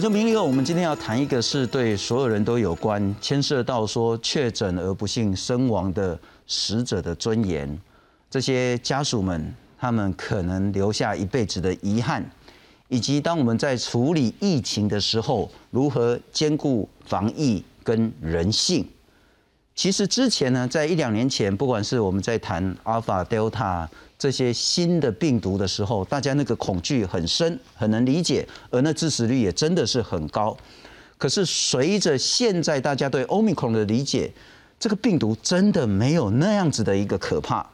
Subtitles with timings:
[0.00, 7.78] 我就明理后，我们今天要谈一个是对所有人都有关，牵涉到说确诊而不幸身亡的死者的尊严，
[8.30, 12.24] 这些家属们他们可能留下一辈子的遗憾，
[12.88, 18.88] 以及当我们在处理疫情的时候，如何兼顾防疫跟人性。
[19.74, 23.86] 其实之前呢，在一两年前，不管是我们在谈阿尔法、德尔塔
[24.20, 30.54] 这些新的病毒的时候，大家那个恐惧很深，很能理解，而那致死率也真的是很高。
[31.16, 34.30] 可是随着现在大家对欧米克戎的理解，
[34.78, 37.66] 这个病毒真的没有那样子的一个可怕。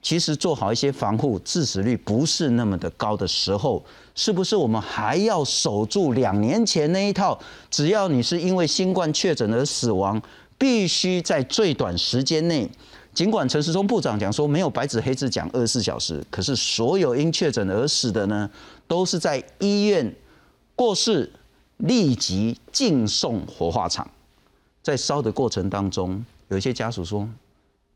[0.00, 3.84] 其实做好一些防护，致死率不是那么的高的时候，
[4.14, 7.38] 是不是我们还要守住两年前那一套？
[7.70, 10.22] 只要你是因为新冠确诊而死亡。
[10.58, 12.70] 必须在最短时间内，
[13.14, 18.50] 尽管陈时中部长讲说没有白纸黑字讲二十四小时，可是所有因确诊而死的呢，
[18.88, 20.14] 都是在医院
[20.74, 21.30] 过世，
[21.76, 24.10] 立即进送火化场。
[24.82, 27.28] 在烧的过程当中，有一些家属说，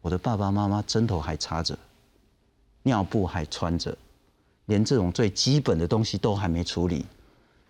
[0.03, 1.77] 我的爸爸妈妈针头还插着，
[2.83, 3.97] 尿布还穿着，
[4.67, 7.07] 连这种最基本的东西都还没处理，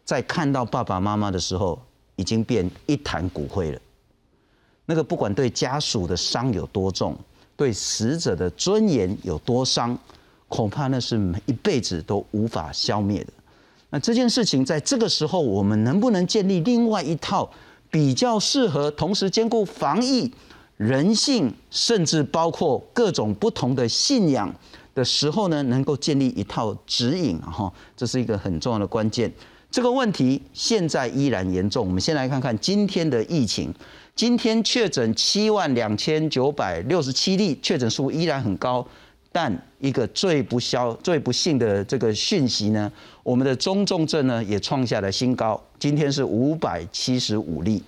[0.04, 1.80] 在看到爸爸妈妈的时候，
[2.16, 3.80] 已经变一坛骨灰了。
[4.84, 7.16] 那个不管对家属的伤有多重，
[7.56, 9.98] 对死者的尊严有多伤，
[10.48, 13.32] 恐怕那是一辈子都无法消灭的。
[13.90, 17.50] 那这件事情在这个时候，我们能不能建立另外一套
[17.90, 20.30] 比较适合，同时兼顾防疫、
[20.76, 24.54] 人性，甚至包括各种不同的信仰
[24.94, 25.62] 的时候呢？
[25.62, 29.32] 能够建立一套指引，哈，这是一个很重要的关键。
[29.70, 31.86] 这个问题现在依然严重。
[31.86, 33.72] 我们先来看看今天的疫情。
[34.16, 38.84] 今天确诊七万两千九百六十七例，确诊数依然很高，
[39.30, 42.90] 但一个最不消、最不幸的这个讯息呢，
[43.22, 47.82] 我们的中重症呢也创下了新高，今天是五百七十五例，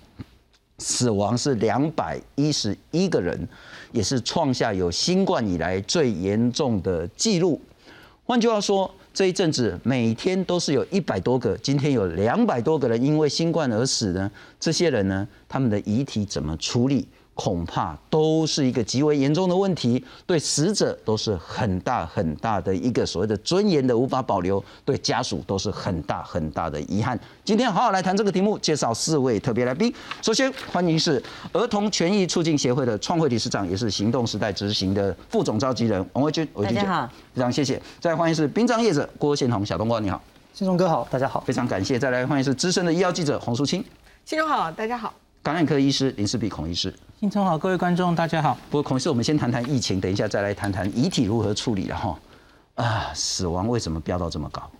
[0.76, 3.48] 死亡是两百一十一个人，
[3.92, 7.58] 也是创下有新冠以来最严重的记录。
[8.26, 8.94] 换句话说。
[9.18, 14.30] 这一阵子每天都是有一百多个，今天有两百多个人因为新冠而死呢。
[14.60, 17.04] 这些人呢，他们的遗体怎么处理？
[17.40, 27.16] 恐怕都是一个极为严重的问题，对死者都是很大很大的一个所谓的尊严的无法保留，对家属都是很大很大的遗憾。
[27.44, 29.94] 今天好好来谈这个题目，介绍四位特别来宾。
[30.20, 31.22] 首先欢迎是
[31.52, 36.44] 儿童权益促进协会的创会理事长，也是行动时代执行的副总召集人王维军。
[36.60, 37.80] 大家好，非常谢谢。
[38.00, 40.20] 再来欢迎是殡葬业者郭宪宏小冬瓜，你好，
[40.52, 41.96] 信忠哥好，大家好，非常感谢。
[41.96, 43.84] 再来欢迎是资深的医药记者洪淑清，
[44.24, 45.14] 信忠好，大家好。
[45.48, 48.54] 感染科医师林世碧孔医师，新春好，各位观众大家好。
[48.68, 52.18] 不过孔医师，我们先谈谈疫情，等一下再来谈谈遗体如何处理了哈。
[52.74, 54.70] 啊，死亡为什么飙到这么高？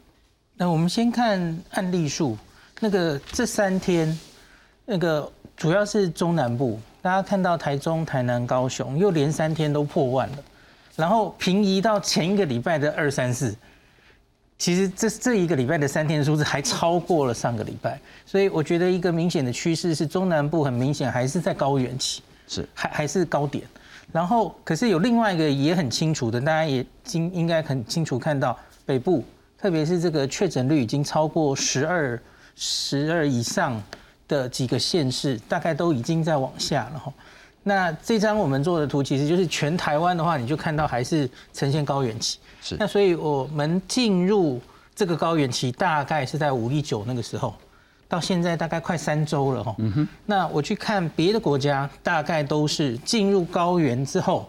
[0.59, 2.37] 那我们先看案例数，
[2.81, 4.21] 那个这三天，
[4.85, 10.37] 那个主要是中南部，大家看到台中、台南、高雄又连三天都破万了，
[10.97, 13.57] 然后平移到前一个礼拜的二三四。
[14.59, 23.65] 其实这这一个礼拜的三天数字还超过了上个礼拜，所以我觉得一个明显的趋势是中南部很明显还是在高原期，是还还是高点。
[24.11, 29.25] 然后可是有另外一个也很清楚的，大家也经应该很清楚看到北部，
[29.57, 32.21] 特别是这个确诊率已经超过十二
[32.57, 33.81] 十二以上
[34.27, 37.13] 的几个县市，大概都已经在往下了哈。
[37.69, 42.39] 那这张我们做的图其实就是全台湾的话，你就看到还是呈现高原期。
[42.63, 42.75] 是。
[42.79, 44.59] 那所以我们进入
[44.95, 47.55] 这个高原期，大概是在五一九那个时候，
[48.09, 49.75] 到现在大概快三周了哈。
[49.79, 50.09] 嗯哼。
[50.25, 54.49] 那我去看别的国家，大概都是进入高原之后，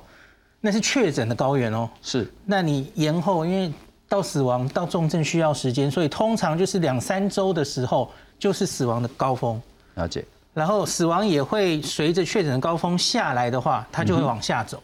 [0.61, 1.89] 那是确诊的高原哦。
[2.01, 2.31] 是。
[2.45, 3.71] 那你延后，因为
[4.07, 8.09] 到死亡到重症需要时间，所以通常就是两三周的时候，
[8.39, 9.61] 就是死亡的高峰。
[9.95, 10.23] 了解。
[10.59, 14.83] 然后死亡也会随着确诊的高峰下来的话，它就会往下走。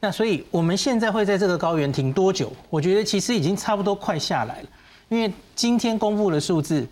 [0.00, 2.52] 那所以我们现在会在这个高原停多久？
[2.68, 4.68] 我觉得其实已经差不多快下来了。
[5.08, 6.84] 因为今天公布的数字，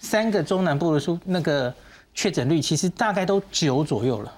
[0.00, 1.72] 三个中南部的数那个
[2.14, 4.32] 确诊率其实大概都九左右了。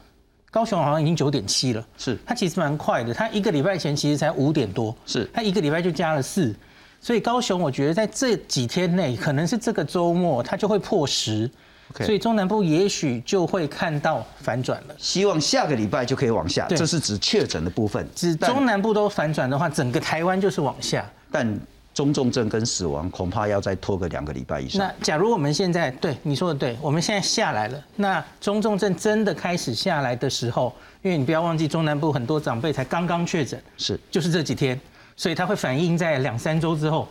[0.50, 3.15] 高雄好像已经九点七了，是它其实蛮快的。
[3.15, 6.53] 它一个礼拜前其实才五点多，是它一个礼拜就加了四。
[7.00, 11.49] 所以高雄我觉得在这几天内，可能是这个周末它就会破十。
[11.98, 14.94] 所以中南部也许就会看到反转了。
[14.96, 16.66] 希望下个礼拜就可以往下。
[16.69, 18.08] 这是指确诊的部分。
[18.14, 21.04] 指中南部都反转的话，整个台湾就是往下。
[21.31, 21.58] 但
[21.92, 24.87] 中重症跟死亡恐怕要再拖个两个礼拜以上。
[24.87, 30.72] 那假如我们现在对你说的对，我们现在下来了，那中重症真的开始下来的时候，
[31.02, 34.81] 因为你不要忘记中南部很多长辈才刚刚确诊，是就是这几天，
[35.16, 37.08] 所以它会反映在两三周之后。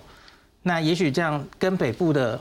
[0.63, 2.39] 那也许这样跟北部的。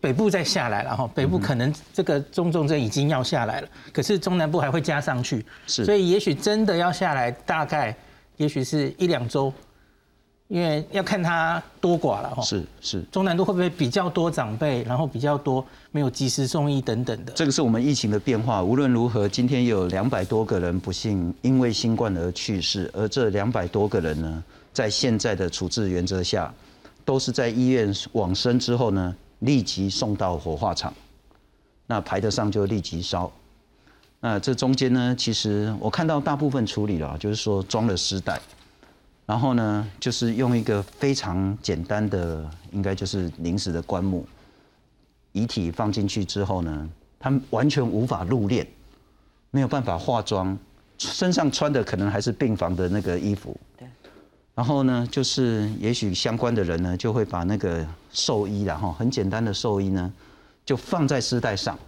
[0.00, 7.94] 北部再下来了哈，北部可能这个中重症已经要下来了，可是中南部还会加上去，是所以也许真的要下来，大概
[8.38, 9.52] 也许是一两周，
[10.48, 12.42] 因为要看它多寡了哈。
[12.42, 17.32] 是是，中南部会不会比较多长辈，然后比较多没有及时送医等等的？
[17.34, 18.62] 这个是我们疫情的变化。
[18.62, 24.42] 无论如何，今天有两百多个人不幸因为新冠而去世，而这两百多个人呢，
[24.72, 26.50] 在现在的处置原则下，
[27.04, 29.14] 都是在医院往生之后呢。
[29.40, 30.92] 立即送到火化场，
[31.86, 33.30] 那排得上就立即烧。
[34.20, 38.38] 那这中间呢，其实我看到大部分处理了，就是说装了尸袋，
[39.24, 44.26] 然后呢，就是用一个非常简单的，应该就是临时的棺木，
[45.32, 46.88] 遗体放进去之后呢，
[47.18, 48.66] 他们完全无法入殓，
[49.50, 50.58] 没有办法化妆，
[50.98, 53.58] 身上穿的可能还是病房的那个衣服。
[54.60, 60.12] 然后呢，就是也许相关的人呢，就会把那个寿衣，然后很简单的寿衣呢，
[60.66, 61.78] 就放在丝带上，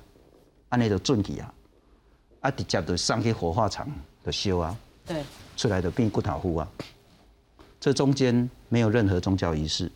[0.71, 1.53] 按那个准体啊，
[2.41, 3.87] 啊直接就上去火化场
[4.25, 4.75] 的修啊，
[5.05, 5.23] 对，
[5.55, 6.69] 出来的变骨头糊啊。
[7.79, 9.93] 这中间没有任何宗教仪式，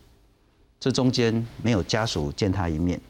[0.79, 3.01] 这中间没有家属见他一面，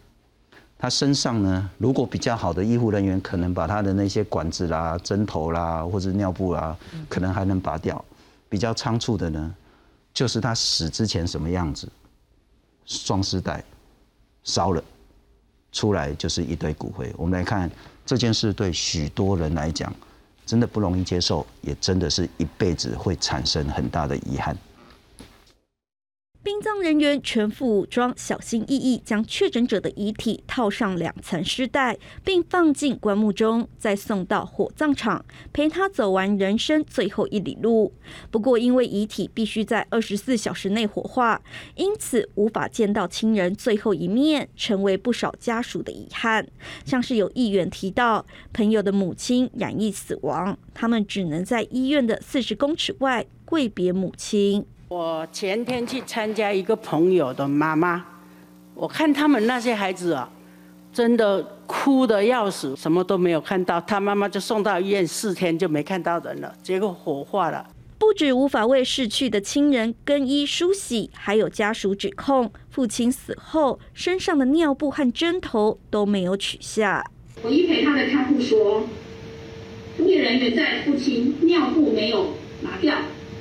[0.80, 6.74] 他身上呢，如果比较好的医护人员，可能把他的那些管子啦、针头啦，或者尿布啦，
[7.10, 8.02] 可能还能拔掉。
[8.50, 9.56] 比较仓促的呢，
[10.14, 11.88] 就是他死之前什么样子，
[12.86, 13.64] 双丝带
[14.44, 14.84] 烧了，
[15.72, 17.14] 出来就是一堆骨灰。
[17.18, 17.70] 我们来看
[18.06, 19.94] 这件事，对许多人来讲，
[20.46, 24.58] 真的不容易接受，也真的是一辈子会产生很大的遗憾。
[26.48, 37.92] 殡葬人员全副武装，小心翼翼将确诊者的遗体套上两层尸袋，并放进棺木中，再送到火葬场，陪他走完人生最后一里路。
[38.32, 41.42] 不过，因为遗体必须在二十四小时内火化，
[41.76, 46.48] 因此无法见到亲人最后一面，成为不少家属的遗憾。
[46.86, 54.66] 像是有议员提到，朋友的母亲染疫死亡，他们只能在医院的四十公尺外跪别母亲。
[54.90, 58.06] 我前天去参加一个朋友的妈妈，
[58.74, 60.30] 我看他们那些孩子啊，
[60.94, 67.68] 真的哭的要死，什么都没有看到，他妈妈就送到医院四天就没看到人了，结果火化了。
[68.00, 77.04] 不止无法为逝去的亲人更衣梳洗，还有家属指控父亲死后身上的尿布和针头都没有取下。
[77.44, 78.88] 我一陪他的看护说，
[79.98, 82.96] 服务人员在父亲尿布没有拿掉。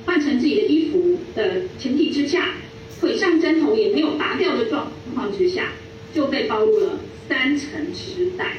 [0.07, 2.55] 换成自己的衣服的前提之下，
[3.01, 5.73] 腿上针头也没有拔掉的状况之下，
[6.15, 6.99] 就被暴露了
[7.29, 8.53] 三层尸袋。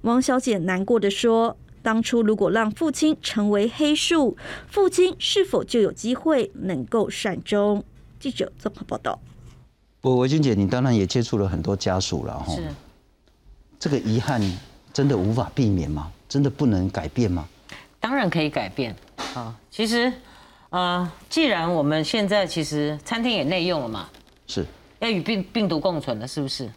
[0.00, 4.36] 王小姐难过的说：“当初如果让父亲成为黑树，
[4.66, 7.84] 父亲是否就有机会能够善终？”
[8.18, 9.20] 记者综合报道。
[10.00, 12.54] 不，维君姐，你当然也接触了很多家属了哈。
[12.54, 12.62] 是。
[13.78, 14.40] 这个遗憾
[14.92, 16.10] 真的无法避免吗？
[16.26, 17.46] 真的不能改变吗？
[18.00, 18.96] 当然可以改变
[19.34, 19.54] 啊！
[19.70, 20.10] 其实。
[20.74, 24.08] 啊，既然我们现在其实餐厅也内用了嘛，
[24.48, 24.66] 是
[24.98, 26.68] 要与病病毒共存了，是不是？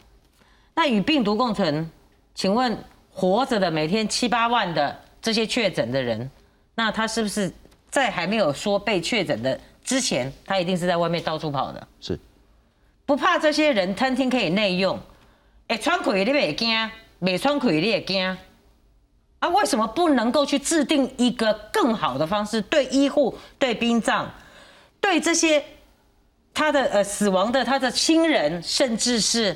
[0.76, 1.90] 那与病毒共存，
[2.36, 2.78] 请问
[3.12, 6.30] 活着的每天七八万的这些确诊的人，
[6.76, 7.52] 那他是不是
[7.90, 11.88] 在还没有说被确诊的之前，他一定是在外面到处跑的？
[12.00, 12.20] 是，
[13.04, 15.00] 不怕这些人餐厅可以内用，
[15.70, 18.38] 哎，穿裤你也惊，没穿裤你也惊。
[19.40, 24.28] 啊，为什么不能够去制定一个更好的方式，对医护、对殡葬、
[25.00, 25.64] 对这些
[26.56, 29.56] 他的呃死亡的他的亲人，甚至是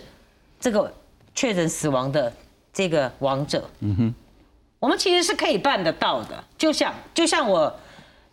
[0.59, 0.93] 这个
[1.33, 2.31] 确诊死亡的
[2.71, 4.13] 这个亡者，嗯哼，
[4.77, 6.43] 我们其实是可以办得到的。
[6.59, 7.75] 就像就像我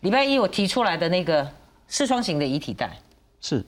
[0.01, 1.51] 礼拜一我提出来的那个
[1.89, 2.95] 视窗型的遗体袋，
[3.41, 3.65] 是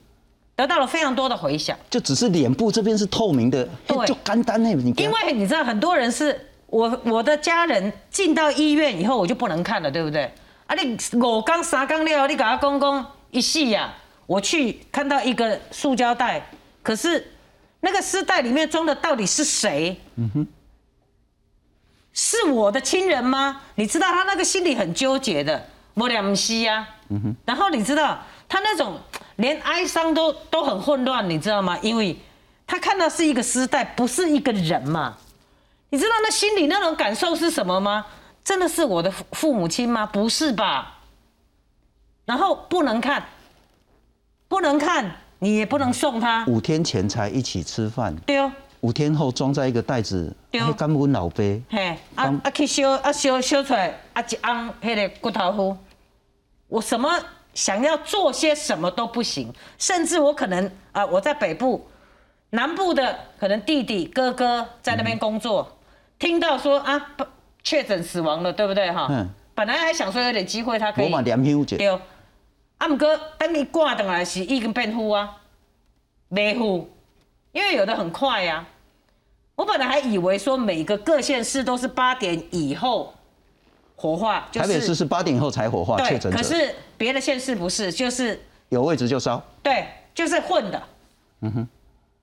[0.55, 1.75] 得到了非常多的回响。
[1.89, 6.49] 就只是脸部这边是透明的，对，就干单那，你因为你知道很多人是。
[6.71, 10.33] 我我的家人进到医院以后，我就不能看了，对不对？
[10.67, 13.93] 啊，你我刚啥刚料，你给他公公一系呀，
[14.27, 16.47] 我去看到一个塑胶袋，
[16.83, 17.33] 可是
[17.81, 20.01] 那个丝袋里面装的到底是谁？
[20.15, 20.47] 嗯哼，
[22.13, 23.63] 是我的亲人吗？
[23.75, 26.87] 你知道他那个心里很纠结的，我俩不是呀。
[27.09, 28.17] 嗯哼，然后你知道
[28.49, 28.97] 他那种
[29.37, 31.77] 连哀伤都都很混乱，你知道吗？
[31.83, 32.17] 因为
[32.65, 35.17] 他看到是一个丝带，不是一个人嘛。
[35.91, 38.07] 你知道那心里那种感受是什么吗？
[38.43, 40.07] 真的是我的父母亲吗？
[40.07, 40.99] 不是吧？
[42.25, 43.25] 然后不能看，
[44.49, 46.45] 不能看，你也不能送他。
[46.47, 48.51] 五天前才一起吃饭，对哦。
[48.81, 51.61] 五天后装在一个袋子，嘿，干温老杯。
[51.69, 55.77] 嘿，啊啊去烧啊烧烧出来啊一盎迄个骨头糊。
[56.69, 57.11] 我什么
[57.53, 61.87] 想要做些什么都不行，甚至我可能啊我在北部。
[62.53, 65.77] 南部的可能弟弟哥哥在那边工作，
[66.21, 67.27] 听到说啊不
[67.65, 69.09] 确诊死亡了，对不对哈？
[69.11, 69.29] 嗯。
[69.53, 71.87] 本来还想说有点机会他可以我嘛念休者，对，
[72.79, 75.37] 啊，毋过等你挂等来是已经变呼啊，
[76.29, 76.89] 没呼，
[77.53, 78.65] 因为有的很快呀、
[79.57, 83.13] 我本来还以为说每个各县市都是八点以后
[83.97, 89.43] 火化，就台北市是八点以后才火化确对，诊者，可是别的县市不是，就是有位置就烧。
[89.63, 90.83] 对，就是混的，
[91.41, 91.69] 嗯哼，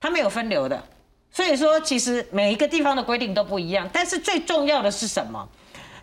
[0.00, 0.82] 他没有分流的，
[1.30, 5.48] 所以说其实每一个地方的规定都不一样，但是最重要的是什么？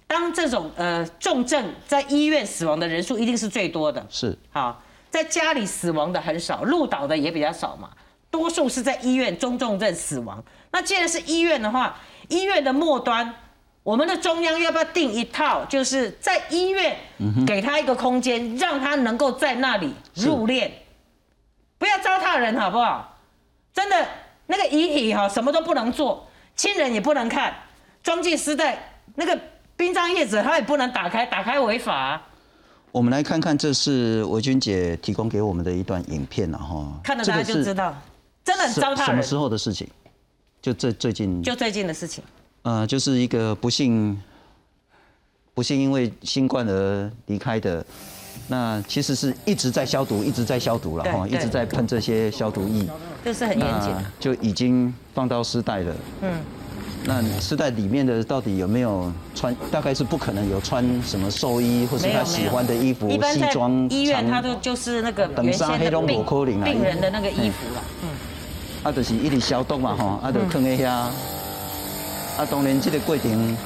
[0.07, 7.89] 当这种呃重症在医院死亡的人数一定是最多的，是好，在家里死亡的很少，入岛的也比较少嘛，
[8.29, 10.43] 多数是在医院中重症死亡。
[10.71, 11.97] 那既然是医院的话，
[12.29, 13.33] 医院的末端，
[13.81, 16.95] 我们的中央要不要定一套，就是在医院
[17.47, 20.69] 给他一个空间，让他能够在那里入殓，
[21.79, 23.17] 不要糟蹋人，好不好？
[23.73, 24.07] 真的，
[24.47, 27.53] 那个遗体哈，什么都不能做，亲人也不能看，
[28.03, 29.39] 装进丝带，那个
[29.75, 32.27] 殡葬业者他也不能打开，打开违法啊、
[32.91, 36.99] 我们来看看，这是维君姐提供给我们的一段影片了哈。
[37.03, 37.95] 看了大家这个就是知道，
[38.43, 39.05] 真的很糟蹋。
[39.05, 39.87] 什么时候的事情？
[40.61, 42.23] 就最最近，就最近的事情，
[42.63, 44.21] 呃，就是一个不幸，
[45.53, 47.85] 不幸因为新冠而离开的。
[48.47, 52.85] 那其实是一直在消毒，一直在消毒了哈，一直在喷这些消毒液，
[53.23, 53.91] 就是很严谨。
[54.19, 55.95] 就已经放到尸袋了。
[56.21, 56.31] 嗯，
[57.05, 59.55] 那尸袋里面的到底有没有穿？
[59.71, 66.23] 大概是不可能有穿什么寿衣或是他喜有欢的衣服、西装、医院，他都就是那个等原先黑龙病
[66.63, 67.83] 病人的那个衣服了。
[68.03, 68.09] 嗯，
[68.83, 70.89] 啊，就是一直消毒嘛吼，啊，就放在遐。
[70.89, 73.57] 啊，当然这个过程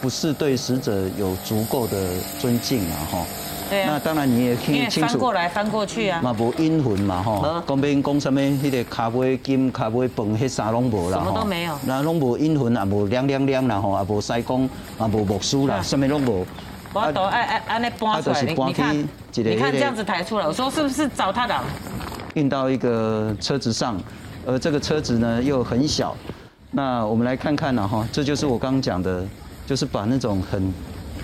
[0.00, 2.08] 不是对死者有足够的
[2.40, 3.26] 尊敬嘛吼。
[3.72, 5.08] 对啊，那当然你也可以清楚。
[5.08, 7.40] 翻过，来翻过去啊，嘛无阴魂嘛吼。
[7.40, 11.78] 没，讲免讲什么迄个卡尾金、卡尾饭，迄啥拢无啦什么都没有。
[11.86, 14.68] 那拢无阴魂，也无亮亮亮啦吼，也无西公，
[15.00, 15.82] 也无牧师啦，啊。
[15.82, 16.46] 什么拢无。
[16.92, 18.98] 我都爱爱按那搬出来，啊你你看，
[19.32, 21.58] 你看这样子抬出来，我说是不是找他的？
[22.34, 23.98] 运到一个车子上，
[24.46, 26.14] 而这个车子呢又很小。
[26.70, 29.24] 那我们来看看呢哈，这就是我刚刚讲的，
[29.66, 30.72] 就是把那种很，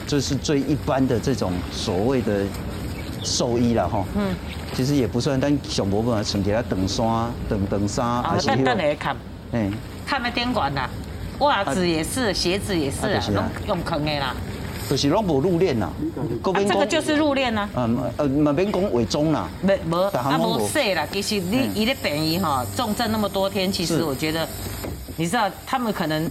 [0.09, 2.43] 这是最一般的这种所谓的
[3.23, 4.05] 兽医了哈。
[4.17, 4.35] 嗯。
[4.75, 7.07] 其实也不算，但上无嘛，穿起来长衫、
[7.49, 9.17] 长长衫，啊还，是等迄个，等来看，
[9.53, 9.73] 嗯，
[10.07, 10.89] 看那电管啦，
[11.41, 14.37] 袜子也是，鞋子也是啊啊就是，啊用用坑的啦。
[14.89, 15.91] 就是拢无入殓啦。
[16.43, 17.69] 各啊，这个就是入殓啊。
[17.77, 19.49] 嗯呃，嘛免讲伪装啦。
[19.63, 24.47] 没没啊大行拢无无说啦，其实你嗯一的便宜哈，重症那么多天，其实我觉得，
[25.17, 26.31] 你知道他们可能，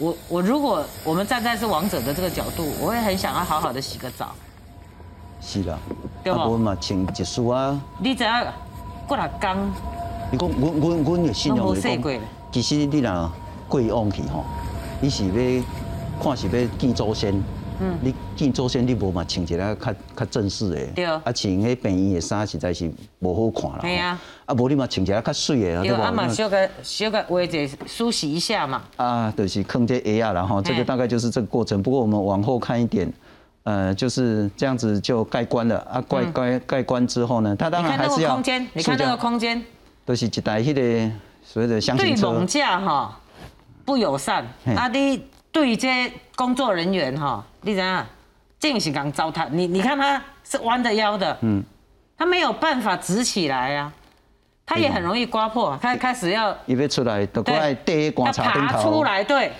[0.00, 4.34] 我我如果我们站在是王者的这个角度，我会很想要好好的洗个澡。
[5.42, 5.78] 是啦。
[6.24, 7.78] 对吧啊，无嘛穿一束啊。
[7.98, 8.44] 你只要
[9.06, 9.70] 过来刚，
[10.32, 13.32] 你讲，阮阮阮的信仰拢无就是讲其实你若
[13.68, 14.44] 过往去吼，
[15.00, 15.64] 你是要
[16.22, 17.34] 看是要见祖先。
[17.82, 21.04] 嗯，你见祖先，你无嘛穿一个较较正式的，对。
[21.06, 23.78] 啊，穿迄便宜的衫实在是无好看啦。
[23.80, 26.34] 对啊，啊，无你嘛穿一个较水的，对啊嘛，无？
[26.34, 28.82] 修个小个位置梳洗一下嘛。
[28.96, 31.82] 啊，就是坑这鞋啊，然后这个大概就是这个过程。
[31.82, 33.10] 不过我们往后看一点，
[33.62, 35.78] 呃，就是这样子就盖棺了。
[35.90, 39.64] 啊，盖盖盖棺之后呢，它当然还是要个空间，你看那个空间，
[40.04, 41.10] 都是一台迄个
[41.42, 42.30] 所谓的箱对型车。
[42.30, 43.18] 猛，架哈
[43.86, 44.74] 不友善，嘿。
[44.74, 45.22] 啊，你
[45.52, 48.06] 对这工作人员哈，你怎样？
[48.58, 51.64] 这是刚糟蹋你，你看他是弯着腰的，嗯，
[52.16, 53.90] 他没有办法直起来啊，
[54.66, 59.52] 他也很容易刮破，他开始要伊要出来，就过来对，第观察顶头，出来，对，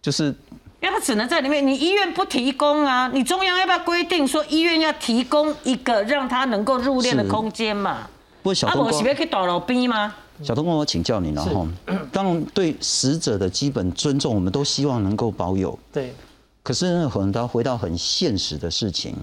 [0.00, 0.26] 就是
[0.80, 8.08] 因为他只能在里面，你医院不提供啊，你中央要不要规定说医院要提供一个让他能够入殓的空间嘛？
[8.44, 10.14] 不啊，我是要去大路边吗？
[10.42, 11.68] 小东哥，我请教你了哈。
[12.10, 15.78] 当然，对死者的基本尊重，我们都希望能够保有。
[15.92, 16.12] 对，
[16.62, 19.14] 可是呢，很多回到很现实的事情，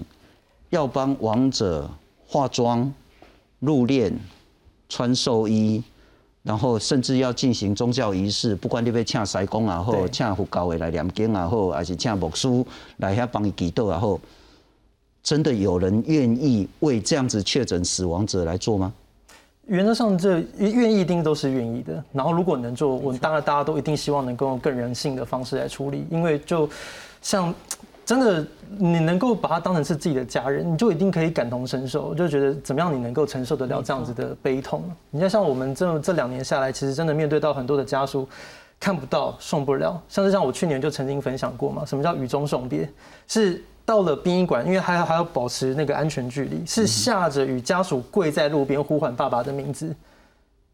[0.70, 1.90] 要帮亡者
[2.26, 2.92] 化妆、
[3.58, 4.12] 入殓、
[4.88, 5.82] 穿寿衣，
[6.42, 12.48] 然后甚至要进行宗教仪式，不管你要请师公也好，对请佛教的来念经也好，还是请牧师
[12.96, 14.18] 来遐帮伊祈祷也好，
[15.22, 18.92] 真的有人愿意为这样子确诊死亡者来做吗？
[19.66, 22.02] 原则上这愿意一定都是愿意的。
[22.12, 26.68] 然后如果能做，我们当然大家都一定希望能够用更人性的方式来处理，因为就
[27.20, 27.54] 像
[28.04, 28.46] 真的
[28.78, 34.82] 你能够把它当成是自己的家人，你就一定可以感同身受，就觉得怎么样你能够承受得了这样子的悲痛。
[35.10, 38.28] 你看像我们这这两年下来，其实真的面对到很多的家属。
[38.80, 40.02] 看不到，送不了。
[40.08, 42.90] 像是像我去年就曾经分享过嘛，什么叫雨中送别？
[43.28, 49.94] 是到了殡仪馆，因为还要还要保持那个安全距离，是下着雨，家属跪在路边呼唤爸爸的名字，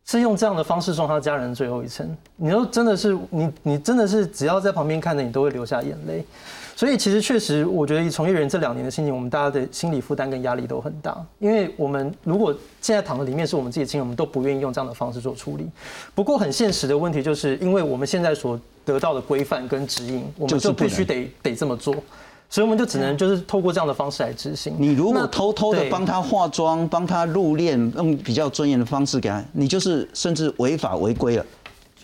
[0.05, 2.17] 是用这样的方式送他家人最后一程。
[2.37, 6.25] 你说真的是你，你真的是只要在旁边看着，你都会流下眼泪。
[6.77, 11.21] 所以其实确实，我觉得以从业人这两年的心情，我们大家的心理负担跟压力都很大。
[11.41, 15.69] 因为我们如果现在躺在里面是我们自己的亲人，我们都不愿意用这样的方式做处理。
[16.15, 21.97] 不过很现实的问题就是，因为我们现在所得到的规范跟指引，我们就必须得得这么做。
[22.51, 24.75] 所以我们就只能就是透过这样的方式来执行。
[24.79, 31.45] 你如果偷偷的帮他化妆、帮他入殓，用比较尊严的方式给他，你就是甚至违法违规了。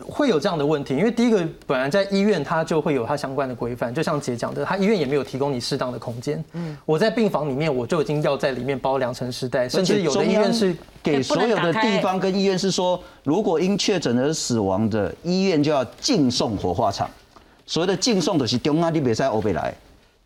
[0.04, 6.44] 会有这样的问题，因为第一个本来在医院它就会有它相关的规范，就像姐讲的，他医院也没有提供你适当的空间。
[6.52, 17.08] 嗯，我在病房里面我就已经要在里面包两层时代，甚至有的医院是给所有的地方跟医院是说，如果因确诊而死亡的医院就要敬送火化场。
[17.64, 19.72] 所谓的敬送的是中央你别在欧北来。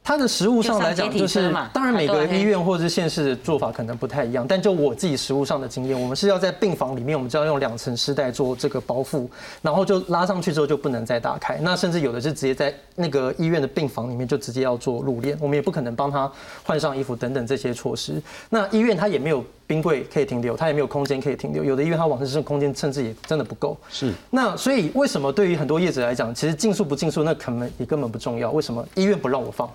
[0.03, 9.29] 它的实物上来讲，就是当然每个医院或者是县市的做法可能不太一样，但就我自己实物上的经验，我们是要在病房里面，我们就要用两层丝带做这个包覆，
[9.61, 11.59] 然后就拉上去之后就不能再打开。
[11.59, 16.31] 那甚至有的是直接在那个医院的病房里面就直接要做入殓，我们也不可能帮他
[16.65, 18.23] 换上衣服等等这些措施。
[18.49, 23.77] 那医院他也没有冰柜可以停留，它也没有空间可以停留，有的医院它往生室空间甚至也真的不够。
[23.89, 24.13] 是。
[24.31, 28.51] 那所以为什么对于很多业者来讲，其实禁速不禁速那可能也根本不重要？
[28.51, 29.71] 为什么医院不让我放？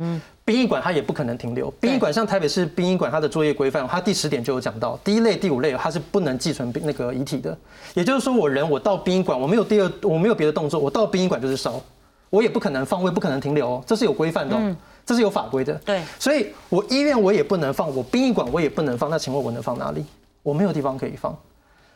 [0.00, 1.68] 嗯，殡仪馆它也不可能停留。
[1.80, 7.56] 殡仪馆像台北市殡仪馆，它的作业规范，它第十点就有讲到，第一类、第五类它是不能寄存那个遗体的。
[7.94, 11.82] 也就是说，我人我到殡仪馆，我没有第二，我没有别的动作，我到殡仪馆就是烧，
[12.30, 14.76] 我也不可能放，我也不可能停留，这是有规范的，
[15.08, 15.72] 这是有法规的。
[15.86, 20.04] 对，所以我医院我也不能放，我殡仪馆我也不能放，那请问我能放哪里？
[20.42, 21.34] 我没有地方可以放。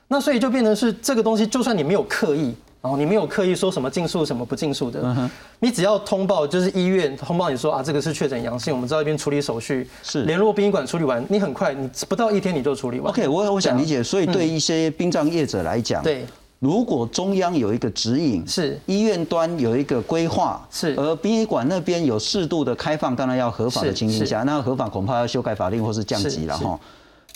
[0.09, 2.55] 那所以就变成是这个东西，就算你没有刻意。
[2.81, 13.13] 然后你没有刻意说什么禁诉什么不禁诉的，你只要通报，就是医院通报你说啊，这个是确诊阳性，我们知道一边处理手续，是联络殡仪馆处理完，你很快，你不到一天你就处理完。
[13.13, 16.27] OK，我我想理解，所以对一些殡葬业者来讲，对，
[16.63, 18.79] 如果中央有一个指引，是。
[18.87, 20.95] 医院端有一个规划，是。
[20.97, 26.79] 而殡仪馆那边有适度的开放，当然要合法的情形下，那合法恐怕要修改法令或是降级了哈。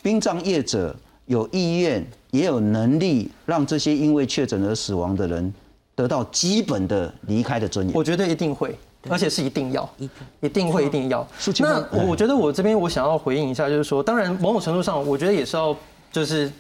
[0.01, 5.53] 殡葬业者有意愿也有能力让这些因为确诊而死亡的人。
[5.97, 10.11] 得到基本的离开的尊严，我觉得一定会，而且是一定要，一
[10.43, 11.27] 一定会一定要。
[11.59, 15.75] 那我觉得我这边我想要回应一下，就是说，当然某种程度上，我觉得也是要
[16.13, 16.53] 就是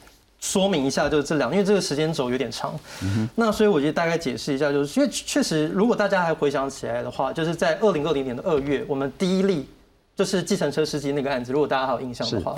[0.47, 2.79] 说明一下，就是这两，因为这个时间轴有点长。
[3.35, 9.69] 那所以我就大概解释一下，就是因为确实，如果大家还回想起来的话，就是在二零二零年的二月，我们第一例
[10.15, 12.55] 就是计程车司机那个案子，如果大家还有印象的话。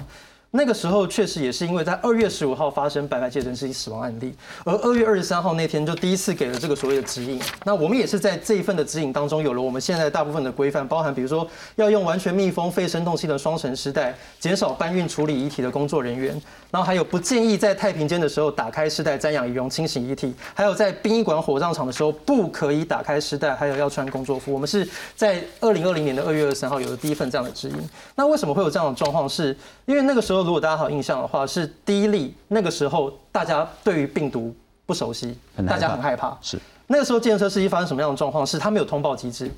[0.51, 4.33] 那个时候确实也是因为在二月十五号发生白白介生司机死亡案例，
[4.65, 7.39] 而二月二十三号那天就第一次给了这个所谓的指引。
[7.65, 16.31] 那我们也是在这一份的指引当中有了我们现在大部分的规范，包含比如说要用完全密封、肺生动器的双层丝带，减少搬运处理遗体的工作人员，
[16.71, 24.51] 然后还有不建议在太平间的时候打开丝带瞻仰遗容、清洗遗体，还有在殡仪馆火葬场的时候不可以打开丝带，还有要穿工作服。
[24.55, 27.77] 我们是在二零二零年的二月二十三号有了第一份这样的指引。
[28.15, 29.29] 那为什么会有这样的状况？
[29.29, 30.38] 是因为那个时候。
[30.43, 34.55] 如果大家好印象的话，是第一例那个时候，大家对于病毒
[34.87, 36.37] 不熟悉，大家很害怕。
[36.41, 38.47] 是那个时候，建设司机发生什么样的状况？
[38.47, 39.51] 是他没有通报机制。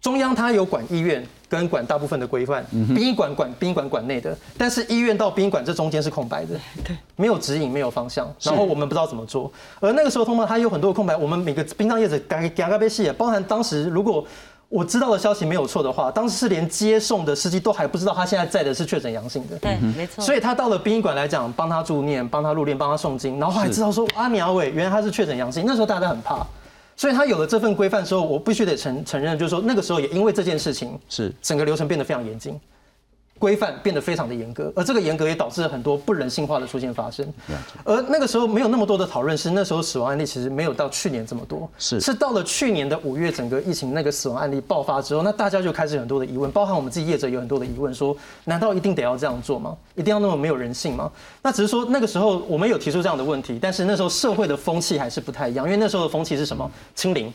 [0.00, 9.52] 中央他有管医院跟管大部分的规范，殡仪馆管殡仪馆管内的，但是医院到殡仪馆这中间是空白的，对，没有指引，没有方向，然后我们不知道怎么做。
[9.80, 14.24] 而那个时候通报，它有很多的空白，我们每个殡葬业者该该该被戏，包含当时如果。
[14.68, 19.56] 我知道的消息没有错的话，当时是连接送的司机都还不知道他现在在的是确诊阳性的。
[19.58, 20.22] 对，没错。
[20.22, 25.64] 所以他到了殡仪馆来讲，帮他助念，帮他入殓，帮他诵经，然后还知道说阿苗伟原来他是确诊阳性。
[25.66, 26.46] 那时候大家都很怕，
[26.96, 32.58] 所以他有了这份规范之后，我必须得承承认，就是说那个时候也因为这件事情，是整个流程变得非常严谨。
[33.38, 37.26] 规范变得非常的严格，而这个严格也导致了很多不人性化的出现发生。
[37.84, 41.68] 而那个时候没有那么多的讨论，是那时候死亡案例其实没有到去年这么多。
[41.78, 49.76] 是是到了去年的五月，整个疫情那个死亡案例爆发之后，那大家就开始很多的疑问，包含我们自己业者有很多的疑问，说难道一定得要这样做吗？
[49.94, 51.10] 一定要那么没有人性吗？
[51.42, 56.68] 那只是说那个时候我们有提出这样的问题，但是那时候社会的风气还是不太一样，因为那时候的风气是什么？
[56.94, 57.32] 清零。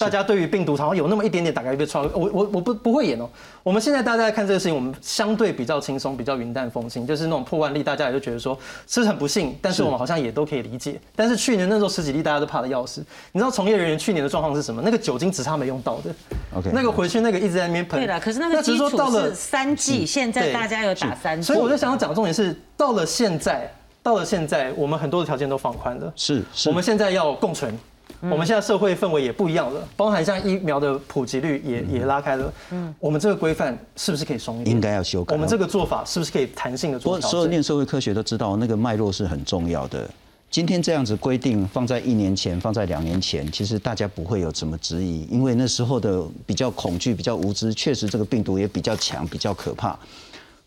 [0.00, 3.28] 大家对于病毒好像有那么一点点打开一个窗，我我我不不会演哦。
[3.62, 10.98] 我们现在大家在看这个事情，我们相对比较轻松，比较云淡风轻，就是那种破万例，大家也就觉得说是很不幸，但是我们好像也都可以理解。
[11.14, 13.04] 但是去年那时候十几例，大家都怕的要死。
[13.32, 14.80] 你知道从业人员去年的状况是什么？
[14.82, 16.10] 那个酒精只差没用到的
[16.56, 18.00] ，OK，那个回去那个一直在那边喷。
[18.00, 23.70] 对了，可是那个基础是三剂，现在大家有打三剂，所以我就想要讲重点是，到了现在，
[24.02, 27.78] 到了现在，我们很多的条件都放宽了，是，是我们现在要共存。
[28.22, 32.52] 我们现在社会氛围也不一样了，包含像疫苗的普及率也也拉开了。
[32.70, 34.74] 嗯，我们这个规范是不是可以松一点？
[34.74, 35.34] 应该要修改。
[35.34, 37.20] 我们这个做法是不是可以弹性的做？
[37.20, 40.08] 所有念社会科学都知道，那个脉络是很重要的。
[40.50, 49.96] 今天这样子规定放在一年前，放在两年前，其实大家不会有什么质疑，因为那时候的比较恐惧、比较无知，确实这个病毒也比较强、比较可怕。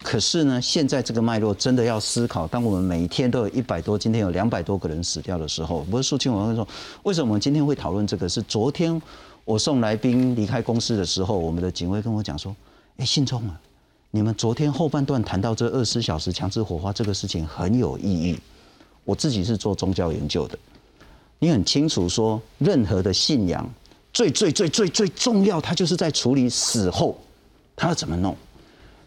[0.03, 6.67] 可是呢，现在这个脉络真的要思考，当我们每一天都有一百多，今天有两百多个人死掉的时候，不是苏清我会说，
[7.03, 8.27] 为什么我们今天会讨论这个？
[8.27, 9.01] 是昨天
[9.45, 12.53] 我送来宾离开公司的时候，我们的警卫跟我讲说，
[12.97, 13.59] 哎，信聪啊，
[14.11, 18.37] 你们昨天后半段谈到这二十四小时强制火化这个事情很有意义。
[19.05, 20.59] 我自己是做宗教研究的，
[21.39, 23.67] 你很清楚说，任何的信仰
[24.11, 27.17] 最最最最最重要，它就是在处理死后，
[27.75, 28.35] 它要怎么弄？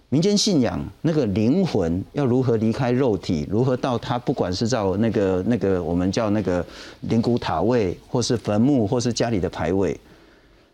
[0.08, 6.64] 民间信仰那个灵魂要如何离开肉体，如何到他不管是到那个那个我们叫那个
[7.00, 9.98] 灵骨塔位，或是坟墓，或是家里的牌位。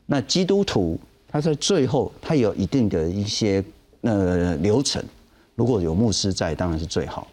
[0.04, 3.64] 那基督徒他在最后他有一定的一些
[4.02, 5.02] 呃流程，
[5.54, 7.26] 如果有牧师在，当然是最好。